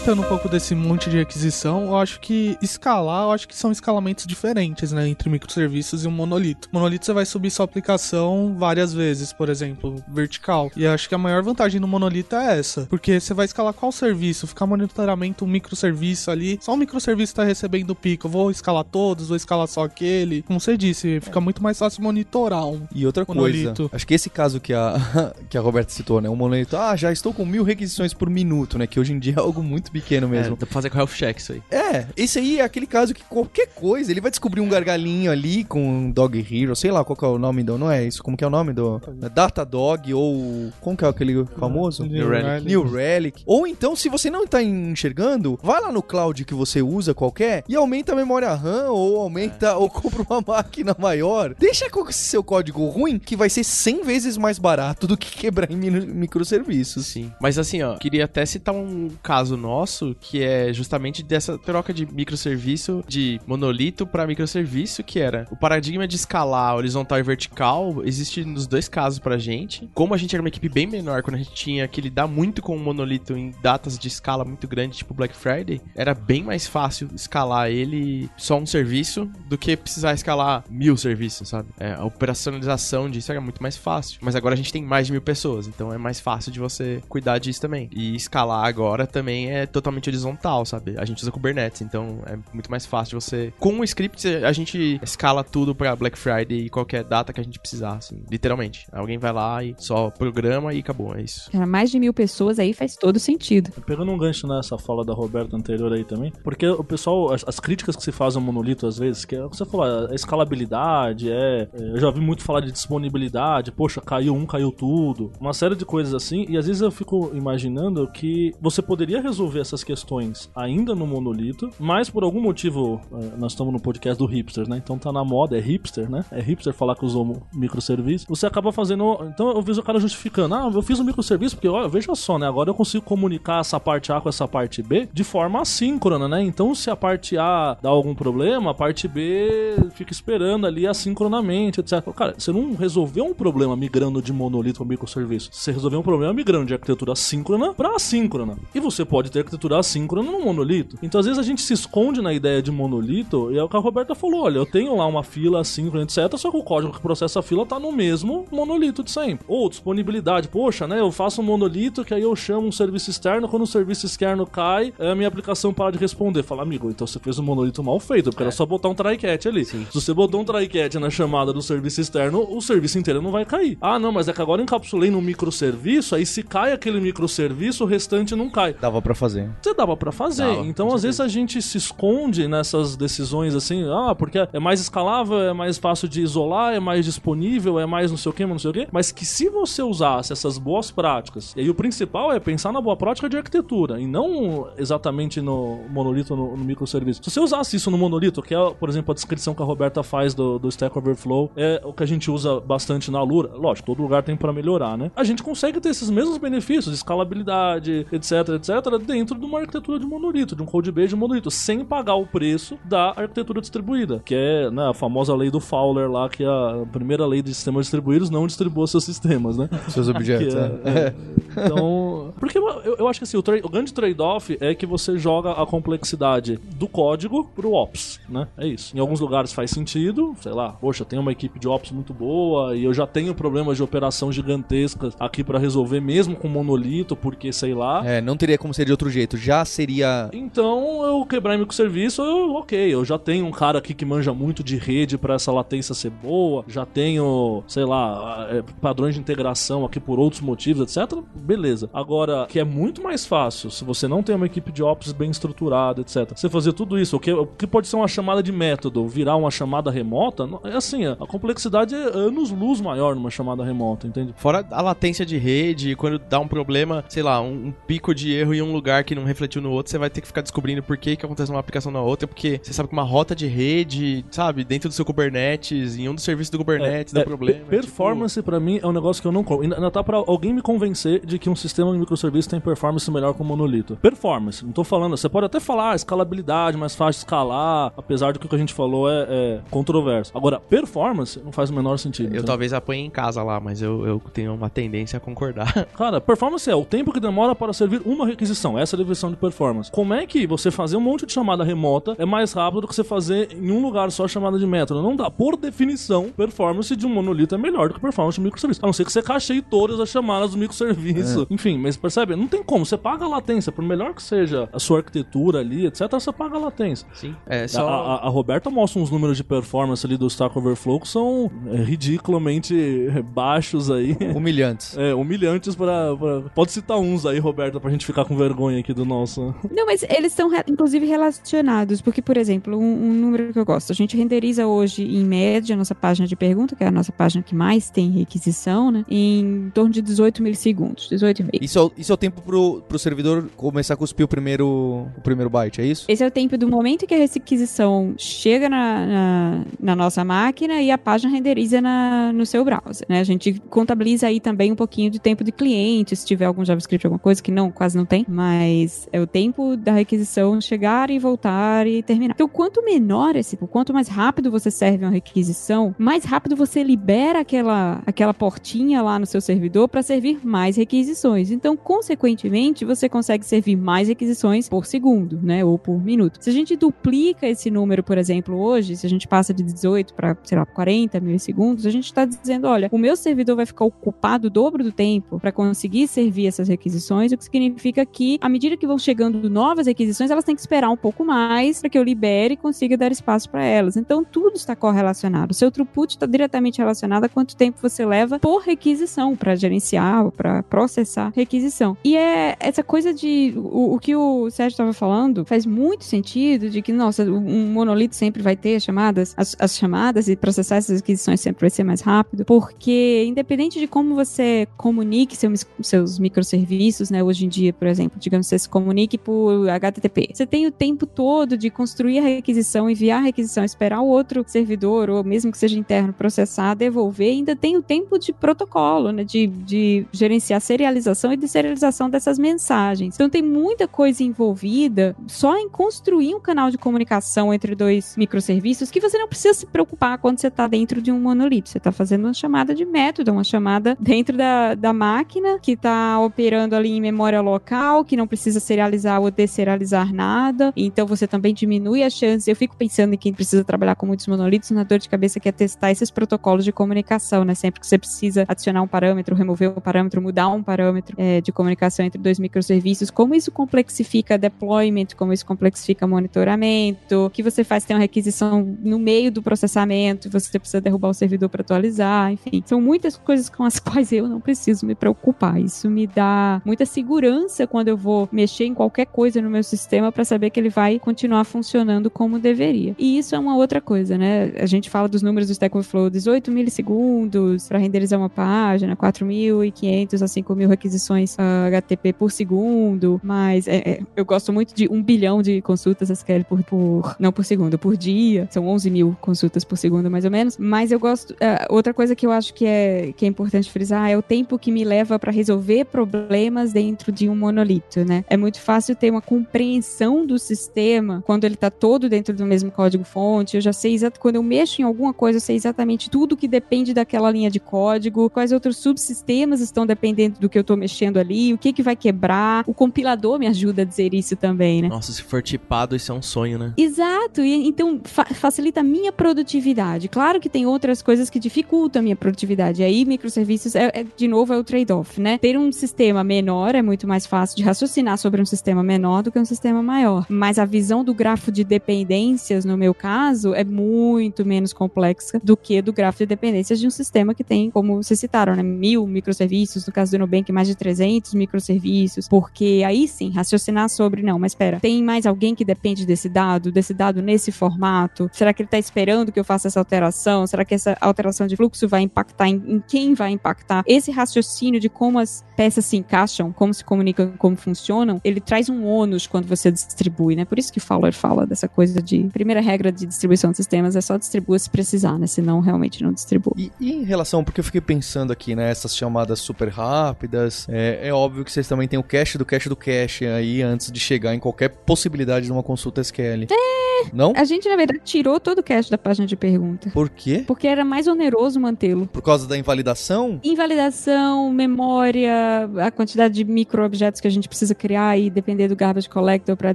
[0.01, 3.71] Comentando um pouco desse monte de requisição, eu acho que escalar, eu acho que são
[3.71, 6.71] escalamentos diferentes, né, entre microserviços e um monolito.
[6.73, 10.71] Monolito você vai subir sua aplicação várias vezes, por exemplo, vertical.
[10.75, 13.93] E acho que a maior vantagem do monolito é essa, porque você vai escalar qual
[13.93, 18.85] serviço, ficar monitoramento um microserviço ali, só um microserviço tá recebendo pico, eu vou escalar
[18.85, 20.41] todos, vou escalar só aquele.
[20.43, 23.83] Como você disse, fica muito mais fácil monitorar um E outra monolito.
[23.83, 24.95] coisa, acho que esse caso que a,
[25.51, 28.79] que a Roberta citou, né, um monolito, ah, já estou com mil requisições por minuto,
[28.79, 30.55] né, que hoje em dia algo muito pequeno é, mesmo.
[30.55, 31.62] É, dá pra fazer com health check isso aí.
[31.70, 35.64] É, esse aí é aquele caso que qualquer coisa, ele vai descobrir um gargalinho ali
[35.64, 38.22] com um Dog Hero, sei lá qual que é o nome do, não é isso,
[38.22, 39.00] como que é o nome do
[39.33, 42.05] Data Dog ou como que é aquele famoso?
[42.05, 42.66] New Relic.
[42.66, 43.42] New Relic.
[43.46, 47.64] Ou então, se você não tá enxergando, vai lá no cloud que você usa qualquer
[47.68, 49.74] e aumenta a memória RAM ou aumenta é.
[49.74, 51.55] ou compra uma máquina maior.
[51.59, 55.31] Deixa com esse seu código ruim que vai ser 100 vezes mais barato do que
[55.31, 57.07] quebrar em microserviços.
[57.07, 57.33] Sim.
[57.40, 59.80] Mas assim, ó, queria até citar um caso nosso
[60.21, 66.07] que é justamente dessa troca de microserviço de monolito para microserviço, que era o paradigma
[66.07, 69.88] de escalar horizontal e vertical existe nos dois casos pra gente.
[69.95, 72.62] Como a gente era uma equipe bem menor, quando a gente tinha que lidar muito
[72.62, 76.66] com o monolito em datas de escala muito grande, tipo Black Friday, era bem mais
[76.66, 81.69] fácil escalar ele só um serviço do que precisar escalar mil serviços, sabe?
[81.79, 84.19] É, a operacionalização disso era muito mais fácil.
[84.23, 87.03] Mas agora a gente tem mais de mil pessoas, então é mais fácil de você
[87.09, 87.88] cuidar disso também.
[87.93, 90.95] E escalar agora também é totalmente horizontal, sabe?
[90.99, 93.53] A gente usa Kubernetes, então é muito mais fácil você.
[93.59, 97.45] Com o script, a gente escala tudo pra Black Friday e qualquer data que a
[97.45, 98.87] gente precisar, assim, literalmente.
[98.93, 101.51] Alguém vai lá e só programa e acabou, é isso.
[101.51, 103.71] Cara, mais de mil pessoas aí faz todo sentido.
[103.87, 107.61] Pegando um gancho nessa fala da Roberta anterior aí também, porque o pessoal, as, as
[107.61, 110.15] críticas que se fazem ao monolito às vezes, que é o que você falou, a
[110.15, 111.91] escalabilidade, é, é.
[111.91, 115.85] Eu já ouvi muito falar de disponibilidade, poxa, caiu um, caiu tudo, uma série de
[115.85, 120.94] coisas assim, e às vezes eu fico imaginando que você poderia resolver essas questões ainda
[120.94, 124.81] no monolito, mas por algum motivo, é, nós estamos no podcast do hipsters, né?
[124.83, 126.25] Então tá na moda, é hipster, né?
[126.31, 128.27] É hipster falar que usou microserviço.
[128.29, 129.18] Você acaba fazendo.
[129.33, 132.38] Então eu vejo o cara justificando, ah, eu fiz um microserviço porque, olha, veja só,
[132.38, 132.46] né?
[132.46, 136.42] Agora eu consigo comunicar essa parte A com essa parte B de forma assíncrona, né?
[136.42, 141.81] Então se a parte A dá algum problema, a parte B fica esperando ali assincronamente,
[141.81, 142.03] etc.
[142.14, 145.51] Cara, você não resolveu um problema migrando de monolito para microserviço.
[145.53, 148.57] Você resolveu um problema migrando de arquitetura síncrona para assíncrona.
[148.75, 150.97] E você pode ter arquitetura assíncrona no monolito.
[151.03, 153.77] Então, às vezes, a gente se esconde na ideia de monolito, e é o que
[153.77, 156.93] a Roberta falou: olha, eu tenho lá uma fila assíncrona, etc., só que o código
[156.93, 159.45] que processa a fila tá no mesmo monolito de sempre.
[159.49, 161.01] Ou disponibilidade, poxa, né?
[161.01, 164.47] Eu faço um monolito que aí eu chamo um serviço externo, quando o serviço externo
[164.47, 166.43] cai, a minha aplicação para de responder.
[166.43, 169.47] Fala, amigo, então você fez um monolito mal feito, porque era só botar um try-catch
[169.47, 169.65] ali.
[169.65, 173.45] Se você botou um try-catch na chamada do serviço externo, o serviço inteiro não vai
[173.45, 173.77] cair.
[173.81, 177.85] Ah, não, mas é que agora eu encapsulei no microserviço, aí se cai aquele microserviço,
[177.85, 178.75] o restante não cai.
[178.75, 179.39] Dava pra fazer.
[179.61, 180.46] Você dava pra fazer.
[180.46, 184.81] Dava, então, às vezes, a gente se esconde nessas decisões assim, ah, porque é mais
[184.81, 188.44] escalável, é mais fácil de isolar, é mais disponível, é mais não sei o que,
[188.46, 188.88] não sei o que.
[188.92, 192.81] Mas que se você usasse essas boas práticas, e aí o principal é pensar na
[192.81, 197.20] boa prática de arquitetura, e não exatamente no monolito, no, no microserviço.
[197.22, 200.03] Se você usasse isso no monolito, que é, por exemplo, a descrição que a Roberta
[200.03, 203.50] faz do, do Stack Overflow, é o que a gente usa bastante na Alura.
[203.55, 205.11] Lógico, todo lugar tem pra melhorar, né?
[205.14, 210.07] A gente consegue ter esses mesmos benefícios, escalabilidade, etc, etc, dentro de uma arquitetura de
[210.07, 214.35] monolito, de um code base de monolito, sem pagar o preço da arquitetura distribuída, que
[214.35, 217.87] é né, a famosa lei do Fowler lá, que é a primeira lei de sistemas
[217.87, 219.69] distribuídos, não distribua seus sistemas, né?
[219.88, 220.55] Seus objetos.
[220.55, 221.14] Que é- é.
[221.53, 222.33] Então.
[222.38, 225.66] Porque eu, eu acho que assim, o, o grande trade-off é que você joga a
[225.66, 228.47] complexidade do código pro Ops, né?
[228.57, 228.97] É isso.
[228.97, 232.77] Em alguns lugares faz sentido, sei lá, poxa, tem uma equipe de Ops muito boa
[232.77, 237.53] e eu já tenho problemas de operação gigantescas aqui pra resolver, mesmo com monolito, porque
[237.53, 238.03] sei lá.
[238.07, 239.20] É, não teria como ser de outro jeito.
[239.37, 240.31] Já seria.
[240.33, 244.33] Então, eu quebrar em microserviço, eu, ok, eu já tenho um cara aqui que manja
[244.33, 249.21] muito de rede pra essa latência ser boa, já tenho, sei lá, é, padrões de
[249.21, 251.19] integração aqui por outros motivos, etc.
[251.35, 251.89] Beleza.
[251.93, 255.31] Agora, que é muito mais fácil, se você não tem uma equipe de ops bem
[255.31, 256.33] estruturada, etc.
[256.35, 259.37] Você fazer tudo isso, o que, o que pode ser uma chamada de método, virar
[259.37, 264.35] uma chamada remota, é assim, a complexidade é anos-luz maior numa chamada remota, entende?
[264.37, 268.33] Fora a latência de rede, quando dá um problema, sei lá, um, um pico de
[268.33, 270.83] erro em um lugar que não refletiu no outro, você vai ter que ficar descobrindo
[270.83, 273.46] por que, que acontece numa aplicação na outra, porque você sabe que uma rota de
[273.46, 277.61] rede, sabe, dentro do seu Kubernetes, em um dos serviços do Kubernetes, dá É, problema.
[277.68, 279.62] pe- Performance, pra mim, é um negócio que eu não compro.
[279.64, 283.35] Ainda, tá pra alguém me convencer de que um sistema de microserviço tem performance melhor
[283.35, 283.96] que um monolito.
[283.96, 285.16] Performance, não tô falando.
[285.16, 288.55] Você pode até falar ah, escalabilidade, mais fácil de escalar, apesar do que o que
[288.55, 290.31] a gente falou é, é controverso.
[290.35, 292.27] Agora, performance não faz o menor sentido.
[292.27, 292.44] Eu entendeu?
[292.44, 295.87] talvez apanhe em casa lá, mas eu, eu tenho uma tendência a concordar.
[295.96, 298.79] Cara, performance é o tempo que demora para servir uma requisição.
[298.79, 299.90] Essa é a definição de performance.
[299.90, 302.94] Como é que você fazer um monte de chamada remota é mais rápido do que
[302.94, 305.03] você fazer em um lugar só chamada de método?
[305.03, 305.31] Não dá.
[305.31, 308.81] Por definição, performance de um monolito é melhor do que performance de um microserviço.
[308.83, 311.46] A não ser que você cacheie todas as chamadas do microserviço.
[311.50, 312.35] Enfim, mas percebe?
[312.37, 312.85] Não tem como.
[312.85, 313.70] Você paga a latência.
[313.72, 317.07] Por melhor que seja a sua arquitetura ali, etc., você paga a latência.
[317.14, 317.35] Sim.
[317.46, 317.88] É A, só.
[317.88, 321.76] a- a Roberta mostra uns números de performance ali do Stack Overflow que são é,
[321.76, 322.74] ridiculamente
[323.35, 324.16] baixos aí.
[324.35, 324.96] Humilhantes.
[324.96, 328.93] É, humilhantes pra, pra- Pode citar uns aí, Roberta, pra gente ficar com vergonha aqui
[328.93, 329.55] do nosso.
[329.71, 333.93] Não, mas eles são inclusive relacionados, porque, por exemplo, um, um número que eu gosto,
[333.93, 337.12] a gente renderiza hoje, em média, a nossa página de pergunta, que é a nossa
[337.12, 339.05] página que mais tem requisição, né?
[339.09, 341.59] Em torno de 18 milissegundos, 18,5.
[341.61, 345.07] Isso é, o- isso é o tempo pro, pro servidor começar a cuspir o primeiro,
[345.16, 346.05] o primeiro byte, é isso?
[346.09, 350.81] Esse é o tempo do momento que a requisição chega na, na, na nossa máquina
[350.83, 353.21] e a página renderiza na, no seu browser, né?
[353.21, 357.07] A gente contabiliza aí também um pouquinho de tempo de cliente, se tiver algum JavaScript,
[357.07, 358.70] alguma coisa que não, quase não tem, mas
[359.13, 362.35] é o tempo da requisição chegar e voltar e terminar.
[362.35, 367.41] Então, quanto menor esse, quanto mais rápido você serve uma requisição, mais rápido você libera
[367.41, 371.51] aquela, aquela portinha lá no seu servidor para servir mais requisições.
[371.51, 376.39] Então, consequentemente, você consegue servir mais requisições por segundo, né, ou por minuto.
[376.41, 380.15] Se a gente duplica esse número, por exemplo, hoje, se a gente passa de 18
[380.15, 383.85] para, sei lá, 40 milissegundos, a gente está dizendo, olha, o meu servidor vai ficar
[383.85, 388.60] ocupado o dobro do tempo para conseguir servir essas requisições, o que significa que, medida
[388.77, 392.03] que vão chegando novas requisições, elas têm que esperar um pouco mais para que eu
[392.03, 393.96] libere e consiga dar espaço para elas.
[393.96, 395.53] Então, tudo está correlacionado.
[395.53, 400.11] O seu throughput está diretamente relacionado a quanto tempo você leva por requisição para gerenciar
[400.31, 401.96] para processar requisição.
[402.05, 406.68] E é essa coisa de o, o que o Sérgio estava falando faz muito sentido
[406.68, 410.77] de que, nossa, um monolito sempre vai ter as chamadas, as, as chamadas e processar
[410.77, 416.18] essas requisições sempre vai ser mais rápido, porque independente de como você comunique seus, seus
[416.18, 420.67] microserviços, né, hoje em dia, por exemplo, digamos, você se comunique por HTTP, você tem
[420.67, 425.25] o tempo todo de construir a requisição, enviar a requisição, esperar o outro servidor, ou
[425.25, 430.07] mesmo que seja interno, processar, devolver, ainda tem o tempo de protocolo, né, de, de
[430.13, 433.15] gerenciar serialização e de serialização dessas mensagens.
[433.15, 438.91] Então tem muita coisa envolvida só em construir um canal de comunicação entre dois microserviços
[438.91, 441.69] que você não precisa se preocupar quando você está dentro de um monolito.
[441.69, 446.19] Você está fazendo uma chamada de método, uma chamada dentro da, da máquina que está
[446.21, 450.72] operando ali em memória local, que não precisa serializar ou deserializar nada.
[450.76, 452.48] Então você também diminui as chances.
[452.48, 455.48] Eu fico pensando em quem precisa trabalhar com muitos monolitos, na dor de cabeça que
[455.48, 457.55] é testar esses protocolos de comunicação, né?
[457.55, 461.53] Sempre que você precisa adicionar um parâmetro, remover um parâmetro, mudar um parâmetro é, de
[461.53, 467.85] comunicação entre dois microserviços, como isso complexifica deployment, como isso complexifica monitoramento, que você faz
[467.85, 472.62] ter uma requisição no meio do processamento, você precisa derrubar o servidor para atualizar, enfim.
[472.64, 475.61] São muitas coisas com as quais eu não preciso me preocupar.
[475.61, 480.11] Isso me dá muita segurança quando eu vou mexer em qualquer coisa no meu sistema
[480.12, 482.95] para saber que ele vai continuar funcionando como deveria.
[482.99, 484.53] E isso é uma outra coisa, né?
[484.57, 490.23] A gente fala dos números do Stack Overflow, 18 milissegundos para renderizar uma página, 4.500
[490.23, 494.88] a 5.000 requisições uh, ah, HTTP por segundo, mas é, é, eu gosto muito de
[494.90, 498.49] um bilhão de consultas SQL por, por, não por segundo, por dia.
[498.51, 500.57] São 11 mil consultas por segundo, mais ou menos.
[500.59, 501.37] Mas eu gosto, uh,
[501.69, 504.71] outra coisa que eu acho que é, que é importante frisar é o tempo que
[504.71, 508.20] me leva para resolver problemas dentro de um monolito, né?
[508.29, 512.71] É muito fácil ter uma compreensão do sistema quando ele está todo dentro do mesmo
[512.71, 513.57] código fonte.
[513.57, 516.49] Eu já sei exatamente, quando eu mexo em alguma coisa, eu sei exatamente tudo que
[516.49, 521.19] depende daquela linha de código, quais outros subsistemas estão dependendo do que eu estou mexendo
[521.19, 522.65] ali, o que que vai quebrar.
[522.67, 524.89] O compilador me ajuda a dizer isso também, né?
[524.89, 526.73] Nossa, se for tipado, isso é um sonho, né?
[526.77, 527.43] Exato.
[527.43, 530.09] E, então, fa facilita a minha produtividade.
[530.09, 532.83] Claro que tem outras coisas que dificultam a minha produtividade.
[532.83, 535.39] E aí, microserviços, é, é de novo, é o trade-off, né?
[535.39, 537.63] Ter um sistema menor é muito mais fácil de
[538.01, 540.27] raciocinar sobre um sistema menor do que um sistema maior.
[540.29, 545.57] Mas a visão do grafo de dependências, no meu caso, é muito menos complexa do
[545.57, 548.63] que do grafo de dependências de um sistema que tem, como vocês citaram, né?
[548.63, 554.23] Mil microserviços, no caso do Nubank, mais de 300 microserviços, porque aí sim, raciocinar sobre,
[554.23, 558.31] não, mas espera, tem mais alguém que depende desse dado, desse dado nesse formato?
[558.33, 560.47] Será que ele está esperando que eu faça essa alteração?
[560.47, 563.83] Será que essa alteração de fluxo vai impactar em, em quem vai impactar?
[563.87, 567.89] Esse raciocínio de como as peças se encaixam, como se comunicam, como funcionam,
[568.24, 570.44] ele traz um ônus quando você distribui, né?
[570.44, 574.00] Por isso que Fowler fala dessa coisa de primeira regra de distribuição de sistemas é
[574.00, 575.26] só distribua se precisar, né?
[575.26, 576.55] Senão realmente não distribua.
[576.57, 578.70] E, e em relação, porque eu fiquei pensando aqui, né?
[578.70, 582.68] Essas chamadas super rápidas, é, é óbvio que vocês também têm o cache do cache
[582.68, 586.46] do cache aí antes de chegar em qualquer possibilidade de uma consulta SQL.
[586.50, 586.81] É.
[587.12, 587.33] Não?
[587.37, 589.90] A gente, na verdade, tirou todo o cache da página de pergunta.
[589.90, 590.44] Por quê?
[590.46, 592.07] Porque era mais oneroso mantê-lo.
[592.07, 593.40] Por causa da invalidação?
[593.42, 599.09] Invalidação, memória, a quantidade de micro-objetos que a gente precisa criar e depender do garbage
[599.09, 599.75] collector para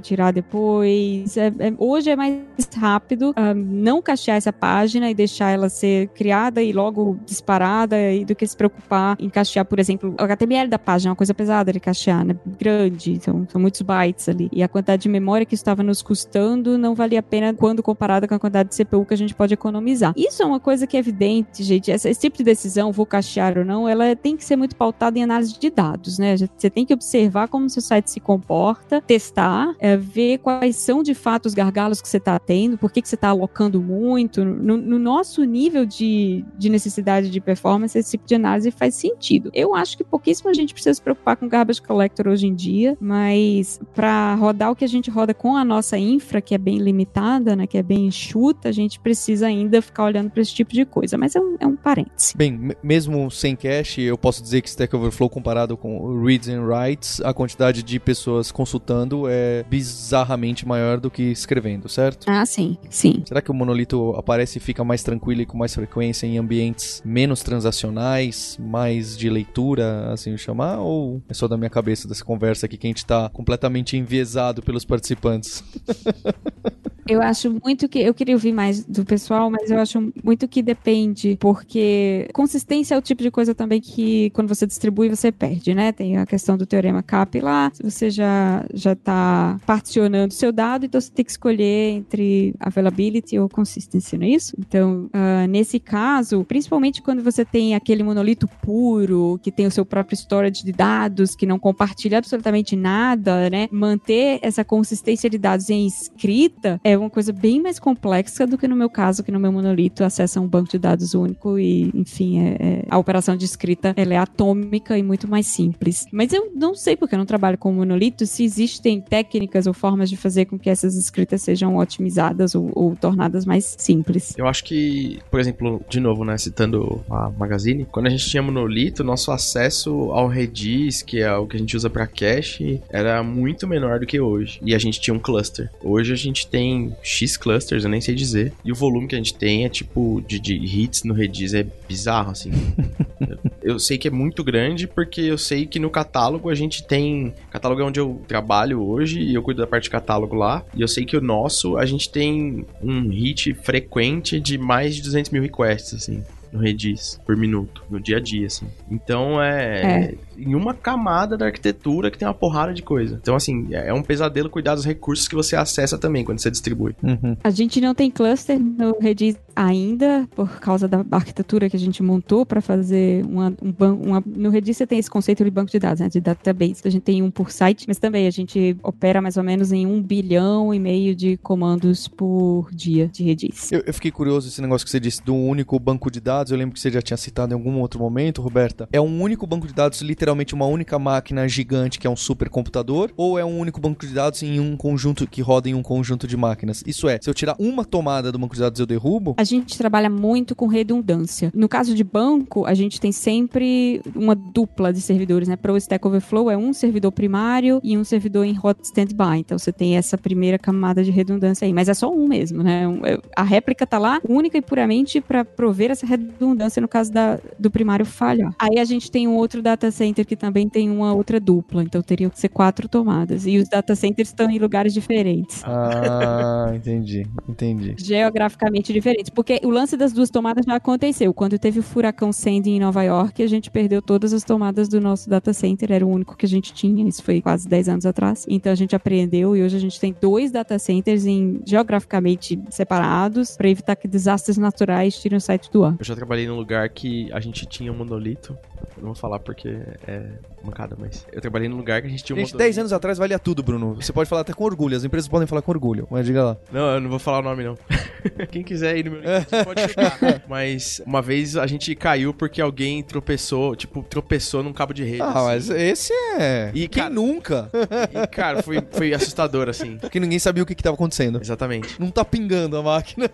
[0.00, 1.36] tirar depois.
[1.36, 2.40] É, é, hoje é mais
[2.76, 8.24] rápido um, não cachear essa página e deixar ela ser criada e logo disparada e
[8.24, 11.34] do que se preocupar em cachear, por exemplo, o HTML da página é uma coisa
[11.34, 12.34] pesada de cachear, né?
[12.58, 14.48] Grande, então são muitos bytes ali.
[14.50, 18.26] E a quantidade de memória que estava nos custando não valia a pena quando comparada
[18.26, 20.14] com a quantidade de CPU que a gente pode economizar.
[20.16, 21.90] Isso é uma coisa que é evidente, gente.
[21.90, 25.18] Esse, esse tipo de decisão, vou cachear ou não, ela tem que ser muito pautada
[25.18, 26.36] em análise de de dados, né?
[26.36, 31.14] Você tem que observar como seu site se comporta, testar, é, ver quais são de
[31.14, 34.44] fato os gargalos que você está tendo, por que, que você está alocando muito.
[34.44, 39.50] No, no, nosso nível de, de necessidade de performance, esse tipo de análise faz sentido.
[39.54, 43.80] Eu acho que pouquíssima gente precisa se preocupar com garbage collector hoje em dia, mas
[43.94, 47.54] para rodar o que a gente roda com a nossa infra, que é bem limitada,
[47.54, 50.84] né, que é bem enxuta, a gente precisa ainda ficar olhando para esse tipo de
[50.84, 51.16] coisa.
[51.16, 52.36] Mas é um, é um parêntese.
[52.36, 57.20] Bem, mesmo sem cache, eu posso dizer que Stack Overflow comparado com reads and writes,
[57.20, 62.28] a quantidade de pessoas consultando é bizarramente maior do que escrevendo, certo?
[62.28, 63.22] Ah, sim, sim.
[63.24, 67.00] Será que o monolito aparece e fica mais tranquilo e com mais frequência em ambientes
[67.04, 70.80] menos transacionais, mais de leitura, assim chamar?
[70.80, 74.62] Ou é só da minha cabeça dessa conversa aqui que a gente tá completamente enviesado
[74.62, 75.62] pelos participantes?
[77.08, 78.00] Eu acho muito que.
[78.00, 82.98] Eu queria ouvir mais do pessoal, mas eu acho muito que depende, porque consistência é
[82.98, 85.92] o tipo de coisa também que quando você distribui você perde, né?
[85.92, 90.86] Tem a questão do teorema CAP lá, se você já já está particionando seu dado,
[90.86, 94.56] então você tem que escolher entre availability ou consistency, não é isso?
[94.58, 99.84] Então, uh, nesse caso, principalmente quando você tem aquele monolito puro, que tem o seu
[99.84, 103.68] próprio storage de dados, que não compartilha absolutamente nada, né?
[103.70, 108.66] Manter essa consistência de dados em escrita é uma coisa bem mais complexa do que
[108.66, 112.40] no meu caso, que no meu monolito acessa um banco de dados único e, enfim,
[112.40, 116.06] é, é, a operação de escrita ela é atômica e muito mais simples.
[116.10, 120.10] Mas eu não sei, porque eu não trabalho com monolito, se existem técnicas ou formas
[120.10, 124.34] de fazer com que essas escritas sejam otimizadas ou, ou tornadas mais simples.
[124.36, 128.42] Eu acho que, por exemplo, de novo, né, citando a Magazine, quando a gente tinha
[128.42, 133.22] monolito, nosso acesso ao Redis, que é o que a gente usa para cache, era
[133.22, 134.58] muito menor do que hoje.
[134.62, 135.70] E a gente tinha um cluster.
[135.82, 138.52] Hoje a gente tem X clusters, eu nem sei dizer.
[138.64, 141.64] E o volume que a gente tem é tipo de, de hits no Redis é
[141.88, 142.50] bizarro, assim.
[143.62, 146.82] eu, eu sei que é muito grande porque eu sei que no catálogo a gente
[146.82, 147.34] tem.
[147.56, 150.62] Catálogo é onde eu trabalho hoje e eu cuido da parte de catálogo lá.
[150.74, 155.02] E eu sei que o nosso, a gente tem um hit frequente de mais de
[155.02, 158.66] 200 mil requests, assim no Redis por minuto, no dia a dia, assim.
[158.90, 160.14] Então é, É.
[160.38, 163.18] em uma camada da arquitetura que tem uma porrada de coisa.
[163.20, 166.94] Então, assim, é um pesadelo cuidar dos recursos que você acessa também quando você distribui.
[167.02, 167.36] Uhum.
[167.42, 172.02] A gente não tem cluster no Redis ainda, por causa da arquitetura que a gente
[172.02, 174.04] montou para fazer uma, um banco.
[174.04, 176.08] Uma, no Redis você tem esse conceito de banco de dados, né?
[176.08, 176.82] De database.
[176.84, 179.86] A gente tem um por site, mas também a gente opera mais ou menos em
[179.86, 183.72] um bilhão e meio de comandos por dia de Redis.
[183.72, 186.52] Eu, eu fiquei curioso esse negócio que você disse do único banco de dados.
[186.52, 188.88] Eu lembro que você já tinha citado em algum outro momento, Roberta.
[188.92, 193.10] É um único banco de dados, literalmente uma única máquina gigante que é um supercomputador?
[193.16, 196.26] Ou é um único banco de dados em um conjunto que roda em um conjunto
[196.26, 196.82] de máquinas?
[196.86, 199.34] Isso é, se eu tirar uma tomada do banco de dados eu derrubo?
[199.36, 201.50] A gente trabalha muito com redundância.
[201.54, 205.56] No caso de banco, a gente tem sempre uma dupla de servidores, né?
[205.56, 209.38] Para o Stack Overflow é um servidor primário e um servidor em hot standby.
[209.38, 212.84] Então você tem essa primeira camada de redundância aí, mas é só um mesmo, né?
[213.04, 217.38] É- A réplica tá lá única e puramente para prover essa redundância no caso da,
[217.58, 218.54] do primário falhar.
[218.58, 222.02] Aí a gente tem um outro data center que também tem uma outra dupla, então
[222.02, 223.46] teriam que ser quatro tomadas.
[223.46, 227.94] E os data centers estão em lugares diferentes Ah, entendi, entendi.
[227.98, 229.30] geograficamente diferentes.
[229.30, 231.32] Porque o lance das duas tomadas já aconteceu.
[231.34, 235.00] Quando teve o furacão Sandy em Nova York, a gente perdeu todas as tomadas do
[235.00, 235.92] nosso data center.
[235.92, 237.06] Era o único que a gente tinha.
[237.08, 238.44] Isso foi quase 10 anos atrás.
[238.48, 243.56] Então a gente apreendeu e hoje a gente tem dois data centers em, geograficamente separados
[243.56, 245.96] para evitar que desastres naturais tirem o site do ar.
[245.98, 248.56] Eu já trabalhei num lugar que a gente tinha um monolito.
[248.96, 249.68] Não vou falar porque
[250.06, 250.30] é
[250.66, 251.26] mancada, mas.
[251.32, 252.64] Eu trabalhei num lugar que a gente tinha um Gente, monolito.
[252.64, 253.94] 10 anos atrás valia tudo, Bruno.
[253.94, 254.96] Você pode falar até com orgulho.
[254.96, 256.06] As empresas podem falar com orgulho.
[256.10, 256.56] Mas diga lá.
[256.72, 257.76] Não, eu não vou falar o nome, não.
[258.50, 260.42] Quem quiser ir no meu LinkedIn pode chutar.
[260.48, 265.22] Mas uma vez a gente caiu porque alguém tropeçou, tipo, tropeçou num cabo de rede.
[265.22, 265.44] Ah, assim.
[265.46, 266.70] mas esse é.
[266.74, 267.70] E, Quem cara- nunca?
[268.12, 269.96] E, cara, foi, foi assustador, assim.
[269.98, 271.40] Porque ninguém sabia o que, que tava acontecendo.
[271.40, 272.00] Exatamente.
[272.00, 273.30] Não tá pingando a máquina.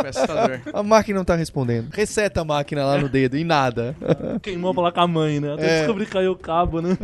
[0.00, 0.60] Foi assustador.
[0.72, 1.88] A máquina não tá respondendo.
[1.92, 3.94] Reseta a máquina lá no dedo e nada.
[4.42, 5.54] Queimou a placa-mãe, né?
[5.54, 5.78] Até É.
[5.80, 6.96] descobrir que caiu o cabo, né?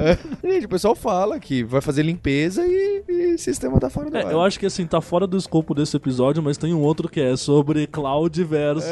[0.43, 4.25] Gente, o pessoal fala que vai fazer limpeza e, e sistema tá fora do É,
[4.25, 4.33] ar.
[4.33, 7.21] eu acho que assim, tá fora do escopo desse episódio, mas tem um outro que
[7.21, 8.85] é sobre cloud versus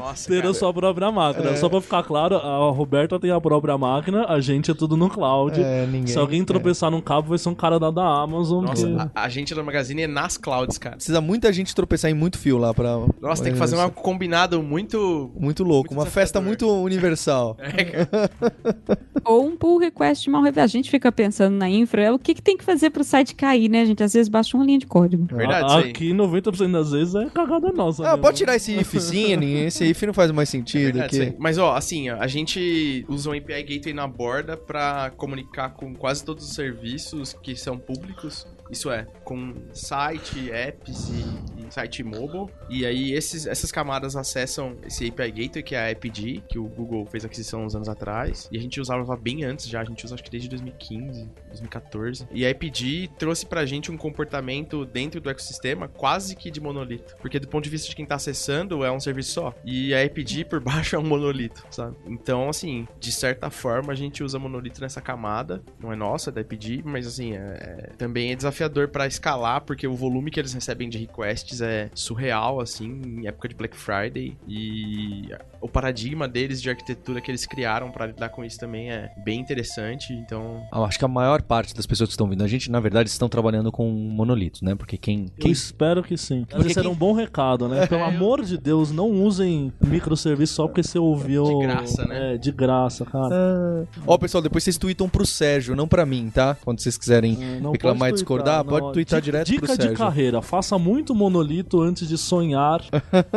[0.00, 0.50] Nossa, ter cara.
[0.50, 1.56] a sua própria máquina.
[1.56, 5.08] Só pra ficar claro, a Roberta tem a própria máquina, a gente é tudo no
[5.08, 5.60] cloud.
[5.60, 8.64] É, ninguém- Se alguém tropeçar num cabo, vai ser um cara da, da Amazon.
[8.64, 10.96] Nossa, que- a, a gente da Magazine é nas clouds, cara.
[10.96, 12.98] Precisa muita gente tropeçar em muito fio lá pra.
[13.20, 15.30] Nossa, tem que fazer um combinado muito.
[15.38, 17.56] Muito louco, Muito uma festa muito universal.
[17.58, 18.30] É, cara.
[19.24, 20.64] Ou um pull request mal revelado.
[20.64, 23.34] A gente fica pensando na infra, é o que, que tem que fazer pro site
[23.34, 23.84] cair, né?
[23.84, 25.24] Gente às vezes baixa uma linha de código.
[25.24, 25.78] Verdade, A-.
[25.78, 28.02] Aqui, 90% das vezes é cagada nossa.
[28.04, 28.22] Ah, mesmo.
[28.22, 30.84] pode tirar esse if sim, ninguém- esse if não faz mais sentido.
[30.94, 31.36] Verdade, isso aí.
[31.38, 35.94] Mas ó, assim, ó, a gente usa um API Gateway na borda pra comunicar com
[35.94, 38.46] quase todos os serviços que são públicos.
[38.70, 42.46] Isso é, com site, apps e site mobile.
[42.68, 46.64] E aí esses, essas camadas acessam esse API Gateway, que é a AppD, que o
[46.64, 48.48] Google fez aquisição uns anos atrás.
[48.50, 52.26] E a gente usava bem antes já, a gente usa acho que desde 2015, 2014.
[52.32, 57.16] E a AppD trouxe pra gente um comportamento dentro do ecossistema quase que de monolito.
[57.20, 59.54] Porque do ponto de vista de quem tá acessando, é um serviço só.
[59.64, 61.96] E a AppD por baixo é um monolito, sabe?
[62.06, 65.62] Então, assim, de certa forma a gente usa monolito nessa camada.
[65.80, 69.62] Não é nossa, é da AppD, mas assim, é, é- também é desafiador pra escalar,
[69.62, 73.76] porque o volume que eles recebem de requests é surreal, assim, em época de Black
[73.76, 74.36] Friday.
[74.46, 75.28] E
[75.60, 79.40] o paradigma deles de arquitetura que eles criaram pra lidar com isso também é bem
[79.40, 80.12] interessante.
[80.12, 82.80] Então, Ah, acho que a maior parte das pessoas que estão vindo a gente, na
[82.80, 84.74] verdade, estão trabalhando com monolitos, né?
[84.74, 85.26] Porque quem.
[85.36, 85.50] Eu quem...
[85.50, 86.44] espero que sim.
[86.48, 87.86] Porque Esse era quem- um bom recado, né?
[87.88, 91.44] Pelo amor de Deus, não usem microserviço só porque você ouviu.
[91.44, 92.34] De graça, né?
[92.34, 93.86] É, de graça, cara.
[94.06, 96.56] Ó, pessoal, depois vocês tweetam pro Sérgio, não pra mim, tá?
[96.64, 98.92] Quando vocês quiserem Não reclamar e pode discordar, twittar, pode não.
[98.92, 99.96] twittar Dica- direto Dica pro de Sérgio.
[99.98, 101.45] carreira: faça muito monolito
[101.80, 102.82] antes de sonhar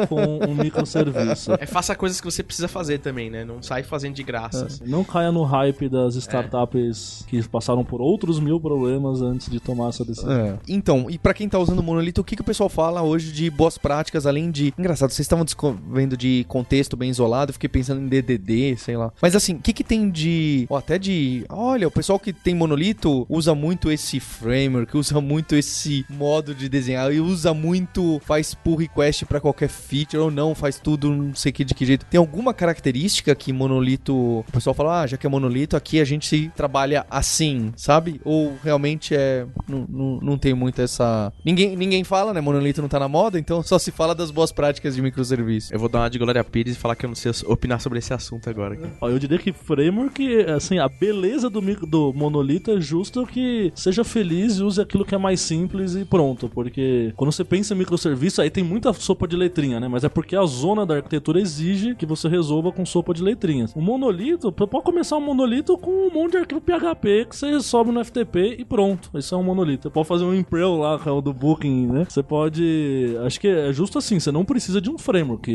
[0.08, 1.54] com um microserviço.
[1.60, 3.44] É, faça coisas que você precisa fazer também, né?
[3.44, 4.66] Não sai fazendo de graça.
[4.66, 4.84] assim.
[4.86, 9.90] Não caia no hype das startups que passaram por outros mil problemas antes de tomar
[9.90, 10.32] essa decisão.
[10.32, 10.58] É.
[10.68, 13.50] Então, e pra quem tá usando monolito, o que, que o pessoal fala hoje de
[13.50, 14.74] boas práticas, além de.
[14.78, 15.46] Engraçado, vocês estavam
[15.92, 19.12] vendo de contexto bem isolado, eu fiquei pensando em DDD, sei lá.
[19.22, 20.66] Mas assim, o que, que tem de.
[20.70, 21.46] Ou até de.
[21.50, 26.70] Olha, o pessoal que tem monolito usa muito esse framework, usa muito esse modo de
[26.70, 27.99] desenhar, e usa muito.
[28.26, 31.86] Faz pull request pra qualquer feature, ou não, faz tudo, não sei que de que
[31.86, 32.06] jeito.
[32.06, 34.14] Tem alguma característica que monolito.
[34.40, 38.20] O pessoal fala, ah, já que é monolito, aqui a gente trabalha assim, sabe?
[38.24, 39.46] Ou realmente é.
[39.68, 41.32] Não, não, não tem muito essa.
[41.44, 42.42] Ninguém, ninguém fala, né?
[42.42, 45.74] Monolito não tá na moda, então só se fala das boas práticas de microserviço.
[45.74, 48.00] Eu vou dar uma de Glória Pires e falar que eu não sei opinar sobre
[48.00, 48.74] esse assunto agora.
[48.76, 48.88] aqui.
[49.02, 53.72] Ó, Eu diria que framework, assim, a beleza do, micro- do monolito é justo que
[53.76, 56.50] seja feliz e use aquilo que é mais simples e pronto.
[56.50, 59.88] Porque quando você pensa em microserviço, aí tem muita sopa de letrinha, né?
[59.88, 63.74] Mas é porque a zona da arquitetura exige que você resolva com sopa de letrinhas.
[63.76, 67.92] O monolito, pode começar um monolito com um monte de arquivo PHP que você sobe
[67.92, 69.10] no FTP e pronto.
[69.16, 69.84] Isso é um monolito.
[69.84, 72.06] Você pode fazer um Impel lá, que é o do Booking, né?
[72.08, 73.16] Você pode.
[73.26, 75.50] Acho que é justo assim, você não precisa de um framework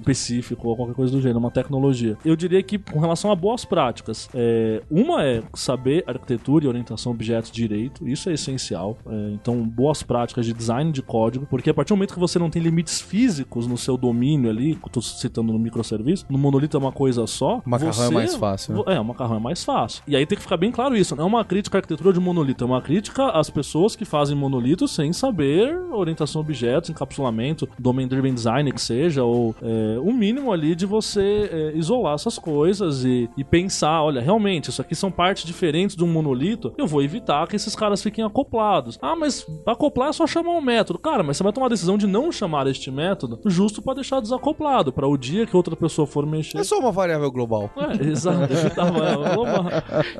[0.00, 2.18] específico ou qualquer coisa do gênero, uma tecnologia.
[2.24, 7.12] Eu diria que com relação a boas práticas, é, uma é saber arquitetura e orientação
[7.12, 8.98] a objetos direito, isso é essencial.
[9.06, 12.38] É, então, boas práticas de design de código, porque a partir do momento que você
[12.38, 16.38] não tem limites físicos no seu domínio ali, que eu tô citando no microserviço, no
[16.38, 17.60] monolito é uma coisa só.
[17.64, 18.82] Macarrão é você- mais fácil, né?
[18.94, 20.02] É, o macarrão é mais fácil.
[20.06, 21.14] E aí tem que ficar bem claro isso.
[21.16, 24.36] Não é uma crítica à arquitetura de monolito, é uma crítica às pessoas que fazem
[24.36, 30.12] monolito sem saber orientação a objetos, encapsulamento, domain driven design que seja, ou é, o
[30.12, 34.94] mínimo ali de você é, isolar essas coisas e, e pensar, olha, realmente, isso aqui
[34.94, 38.98] são partes diferentes de um monolito, eu vou evitar que esses caras fiquem acoplados.
[39.02, 40.98] Ah, mas acoplar é só chamar um método.
[40.98, 44.20] Cara, mas você vai tomar a decisão de não chamar este método justo pra deixar
[44.20, 46.56] desacoplado, para o dia que outra pessoa for mexer.
[46.58, 47.70] É só uma variável global.
[47.76, 48.52] É, exato.
[48.80, 49.66] a- global.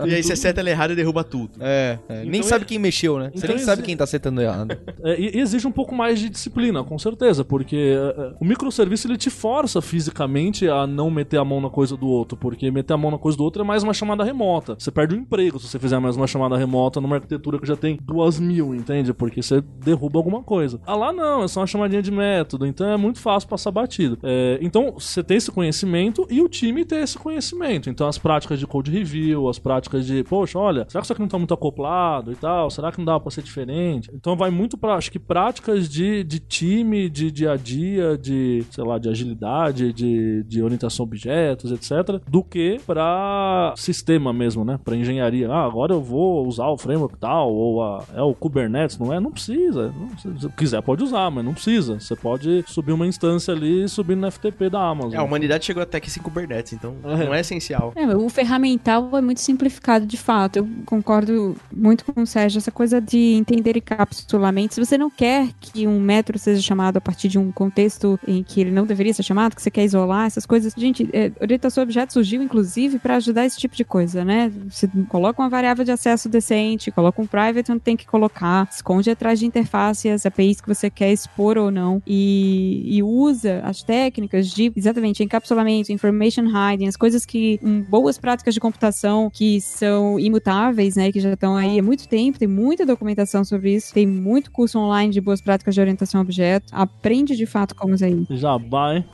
[0.06, 1.52] E aí você seta ela errada e derruba tudo.
[1.60, 2.24] É, é.
[2.24, 3.30] nem Então sabe é- quem mexeu, né?
[3.34, 4.76] Você então nem sabe exi- quem tá setando errado.
[5.02, 8.44] É, e, e exige um pouco mais de disciplina, com certeza, porque é, é, o
[8.44, 12.70] microserviço ele te força fisicamente a não meter a mão na coisa do outro, porque
[12.70, 14.76] meter a mão na coisa do outro é mais uma chamada remota.
[14.78, 17.76] Você perde o emprego se você fizer mais uma chamada remota numa arquitetura que já
[17.76, 19.12] tem duas mil, entende?
[19.14, 20.80] Porque você derruba alguma coisa.
[20.86, 24.18] Ah lá não, é só uma chamadinha de método, então é muito fácil passar batido.
[24.22, 27.88] É, então você tem esse conhecimento e o time tem esse conhecimento.
[27.88, 31.22] Então as práticas de code review, as práticas de, poxa, olha, será que isso aqui
[31.22, 32.70] não tá muito acoplado e tal?
[32.70, 34.10] Será que não dá pra ser diferente?
[34.12, 38.64] Então vai muito pra, acho que práticas de, de time, de dia a dia, de,
[38.70, 42.20] sei lá, de agilidade, de, de orientação a objetos, etc.
[42.28, 44.78] Do que pra sistema mesmo, né?
[44.82, 45.50] Pra engenharia.
[45.50, 49.20] Ah, agora eu vou usar o framework tal, ou a, é o Kubernetes, não é?
[49.20, 49.92] Não precisa.
[49.98, 50.38] Não.
[50.38, 51.98] Se quiser pode usar, mas não precisa.
[51.98, 55.14] Você pode subir uma instância ali e subir no FTP da Amazon.
[55.14, 57.24] É, a humanidade chegou até aqui sem Kubernetes, então É.
[57.24, 57.92] não é essencial.
[57.96, 60.56] É, o ferramental é muito simplificado de fato.
[60.58, 62.58] Eu concordo muito com o Sérgio.
[62.58, 64.74] Essa coisa de entender encapsulamento.
[64.74, 68.42] Se você não quer que um método seja chamado a partir de um contexto em
[68.42, 70.72] que ele não deveria ser chamado, que você quer isolar essas coisas.
[70.76, 74.52] Gente, é, orientação a objetos surgiu inclusive para ajudar esse tipo de coisa, né?
[74.68, 79.10] Você coloca uma variável de acesso decente, coloca um private onde tem que colocar, esconde
[79.10, 83.82] atrás de interface as APIs que você quer expor ou não e, e usa as
[83.82, 89.60] técnicas de exatamente encapsulamento, information hiding, as coisas que hum, boas práticas de computação que
[89.60, 93.92] são imutáveis, né, que já estão aí há muito tempo, tem muita documentação sobre isso,
[93.92, 97.94] tem muito curso online de boas práticas de orientação a objeto, aprende de fato como
[97.94, 98.36] usar isso.
[98.36, 99.04] Jabá, hein?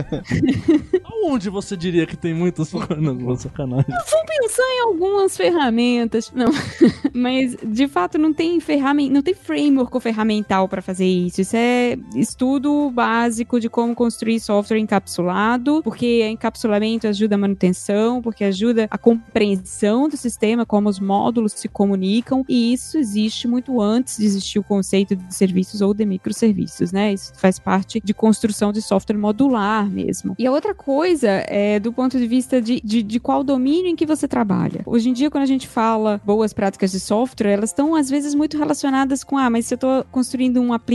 [1.04, 3.86] Aonde você diria que tem muitas Não, vou sacanagem.
[3.88, 6.32] Vamos pensar em algumas ferramentas.
[6.34, 6.50] Não.
[7.12, 11.40] Mas de fato não tem ferramenta, não tem framework ou ferramental para fazer isso.
[11.40, 18.44] Isso é estudo básico de como construir software encapsulado, porque encapsulamento ajuda a manutenção, porque
[18.44, 24.18] ajuda a compreensão do sistema, como os módulos se comunicam, e isso existe muito antes
[24.18, 27.12] de existir o conceito de serviços ou de microserviços, né?
[27.12, 30.34] Isso faz parte de construção de software modular mesmo.
[30.38, 33.96] E a outra coisa é do ponto de vista de, de, de qual domínio em
[33.96, 34.82] que você trabalha.
[34.86, 38.34] Hoje em dia, quando a gente fala boas práticas de software, elas estão às vezes
[38.34, 40.89] muito relacionadas com, ah, mas se eu estou construindo um aplicativo,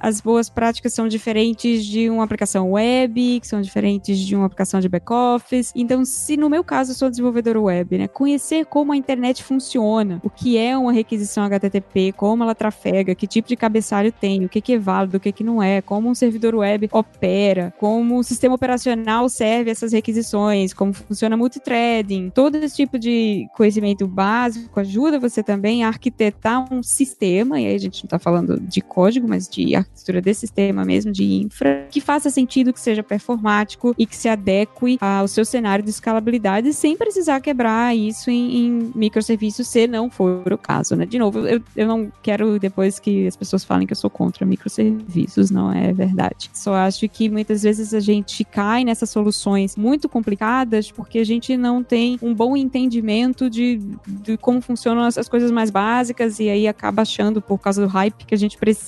[0.00, 4.80] as boas práticas são diferentes de uma aplicação web, que são diferentes de uma aplicação
[4.80, 5.72] de back-office.
[5.74, 10.20] Então, se no meu caso eu sou desenvolvedor web, né, conhecer como a internet funciona,
[10.22, 14.48] o que é uma requisição HTTP, como ela trafega, que tipo de cabeçalho tem, o
[14.48, 18.18] que, que é válido, o que, que não é, como um servidor web opera, como
[18.18, 24.80] o sistema operacional serve essas requisições, como funciona multithreading, todo esse tipo de conhecimento básico
[24.80, 28.80] ajuda você também a arquitetar um sistema, e aí a gente não está falando de
[28.94, 33.92] código, mas de arquitetura de sistema mesmo, de infra, que faça sentido, que seja performático
[33.98, 38.92] e que se adeque ao seu cenário de escalabilidade sem precisar quebrar isso em, em
[38.94, 41.04] microserviços, se não for o caso, né?
[41.06, 44.46] De novo, eu, eu não quero depois que as pessoas falem que eu sou contra
[44.46, 46.50] microserviços, não é verdade.
[46.52, 51.56] Só acho que muitas vezes a gente cai nessas soluções muito complicadas porque a gente
[51.56, 56.68] não tem um bom entendimento de, de como funcionam as coisas mais básicas e aí
[56.68, 58.83] acaba achando por causa do hype que a gente precisa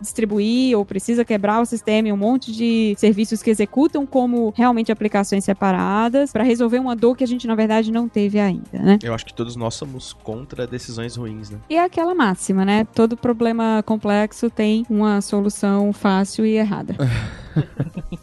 [0.00, 4.92] distribuir ou precisa quebrar o sistema em um monte de serviços que executam como realmente
[4.92, 8.98] aplicações separadas para resolver uma dor que a gente na verdade não teve ainda, né?
[9.02, 11.58] Eu acho que todos nós somos contra decisões ruins, né?
[11.68, 12.86] E é aquela máxima, né?
[12.94, 16.94] Todo problema complexo tem uma solução fácil e errada.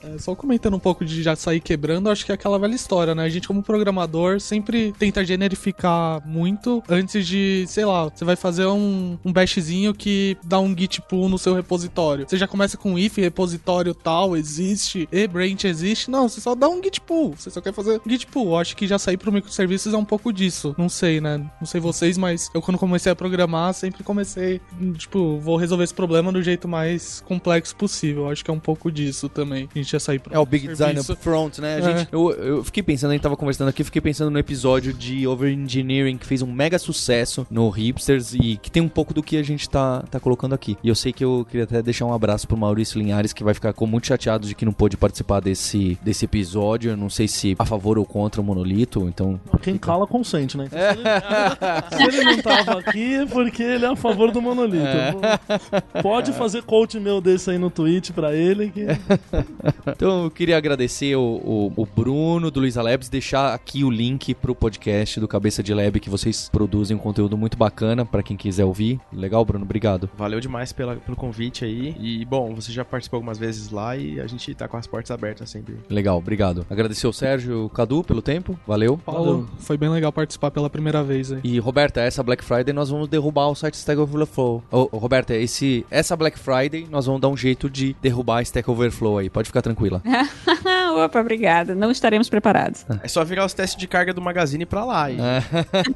[0.03, 3.15] É, só comentando um pouco de já sair quebrando, acho que é aquela velha história,
[3.15, 3.23] né?
[3.23, 8.65] A gente, como programador, sempre tenta generificar muito antes de, sei lá, você vai fazer
[8.67, 12.25] um, um bashzinho que dá um git pull no seu repositório.
[12.27, 16.09] Você já começa com if, repositório tal, existe, e branch existe.
[16.09, 17.35] Não, você só dá um git pull.
[17.35, 18.57] Você só quer fazer git pull.
[18.57, 20.75] Acho que já sair pro microserviços é um pouco disso.
[20.77, 21.37] Não sei, né?
[21.59, 24.61] Não sei vocês, mas eu quando comecei a programar, sempre comecei,
[24.97, 28.29] tipo, vou resolver esse problema do jeito mais complexo possível.
[28.29, 29.67] Acho que é um pouco disso também.
[29.73, 31.13] A gente já sair pro É o Big Design serviço.
[31.13, 31.75] Up Front, né?
[31.75, 31.81] A É.
[31.97, 35.25] gente, eu, eu fiquei pensando, a gente tava conversando aqui, fiquei pensando no episódio de
[35.25, 39.23] Over Engineering, que fez um mega sucesso no Hipsters e que tem um pouco do
[39.23, 40.77] que a gente tá, tá colocando aqui.
[40.83, 43.53] E eu sei que eu queria até deixar um abraço pro Maurício Linhares, que vai
[43.53, 46.91] ficar com- muito chateado de que não pôde participar desse, desse episódio.
[46.91, 49.39] Eu não sei se a favor ou contra o monolito, então.
[49.61, 50.67] Quem cala consente, né?
[50.67, 54.41] Então, se, ele, se ele não tava aqui, é porque ele é a favor do
[54.41, 54.83] monolito.
[56.01, 58.85] Pode fazer coach meu desse aí no tweet pra ele que.
[59.87, 64.33] Então eu queria agradecer o, o- o Bruno do Luiza Labs, deixar aqui o link
[64.33, 68.35] pro podcast do Cabeça de Lab, que vocês produzem um conteúdo muito bacana pra quem
[68.37, 68.99] quiser ouvir.
[69.11, 69.63] Legal, Bruno?
[69.65, 70.09] Obrigado.
[70.17, 71.95] Valeu demais pela, pelo convite aí.
[71.99, 75.11] E, bom, você já participou algumas vezes lá e a gente tá com as portas
[75.11, 75.77] abertas sempre.
[75.89, 76.65] Legal, obrigado.
[76.69, 78.57] Agradecer ao Sérgio o Cadu pelo tempo.
[78.67, 78.97] Valeu.
[79.05, 81.39] Paulo, foi bem legal participar pela primeira vez aí.
[81.43, 84.63] E Roberta, essa Black Friday nós vamos derrubar o site Stack Overflow.
[84.71, 88.96] Ô, Roberta, esse, essa Black Friday nós vamos dar um jeito de derrubar Stack Overflow
[89.17, 89.29] aí.
[89.29, 90.01] Pode ficar tranquila.
[91.05, 91.75] Opa, obrigada.
[91.75, 92.85] Não estaremos preparados.
[93.03, 95.11] É só virar os testes de carga do Magazine pra lá.
[95.11, 95.17] E...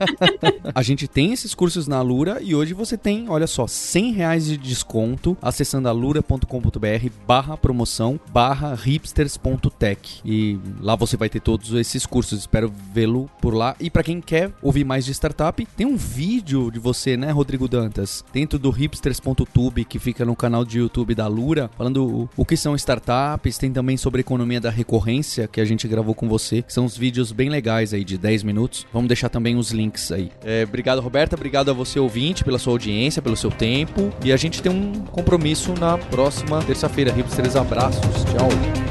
[0.76, 4.46] A gente tem esses cursos na Alura e hoje você tem, olha só, 100 reais
[4.46, 12.06] de desconto acessando alura.com.br barra promoção barra hipsters.tech e lá você vai ter todos esses
[12.06, 12.40] cursos.
[12.40, 13.76] Espero vê-lo por lá.
[13.80, 17.68] E para quem quer ouvir mais de startup, tem um vídeo de você, né, Rodrigo
[17.68, 22.46] Dantas, dentro do hipsters.tube que fica no canal de YouTube da Alura, falando o, o
[22.46, 22.91] que são startups,
[23.58, 26.64] tem também sobre economia da recorrência que a gente gravou com você.
[26.68, 28.86] São uns vídeos bem legais aí de 10 minutos.
[28.92, 30.32] Vamos deixar também os links aí.
[30.44, 31.36] É, obrigado, Roberta.
[31.36, 34.12] Obrigado a você, ouvinte, pela sua audiência, pelo seu tempo.
[34.24, 37.12] E a gente tem um compromisso na próxima terça-feira.
[37.12, 38.24] Hipsters, abraços.
[38.26, 38.91] Tchau.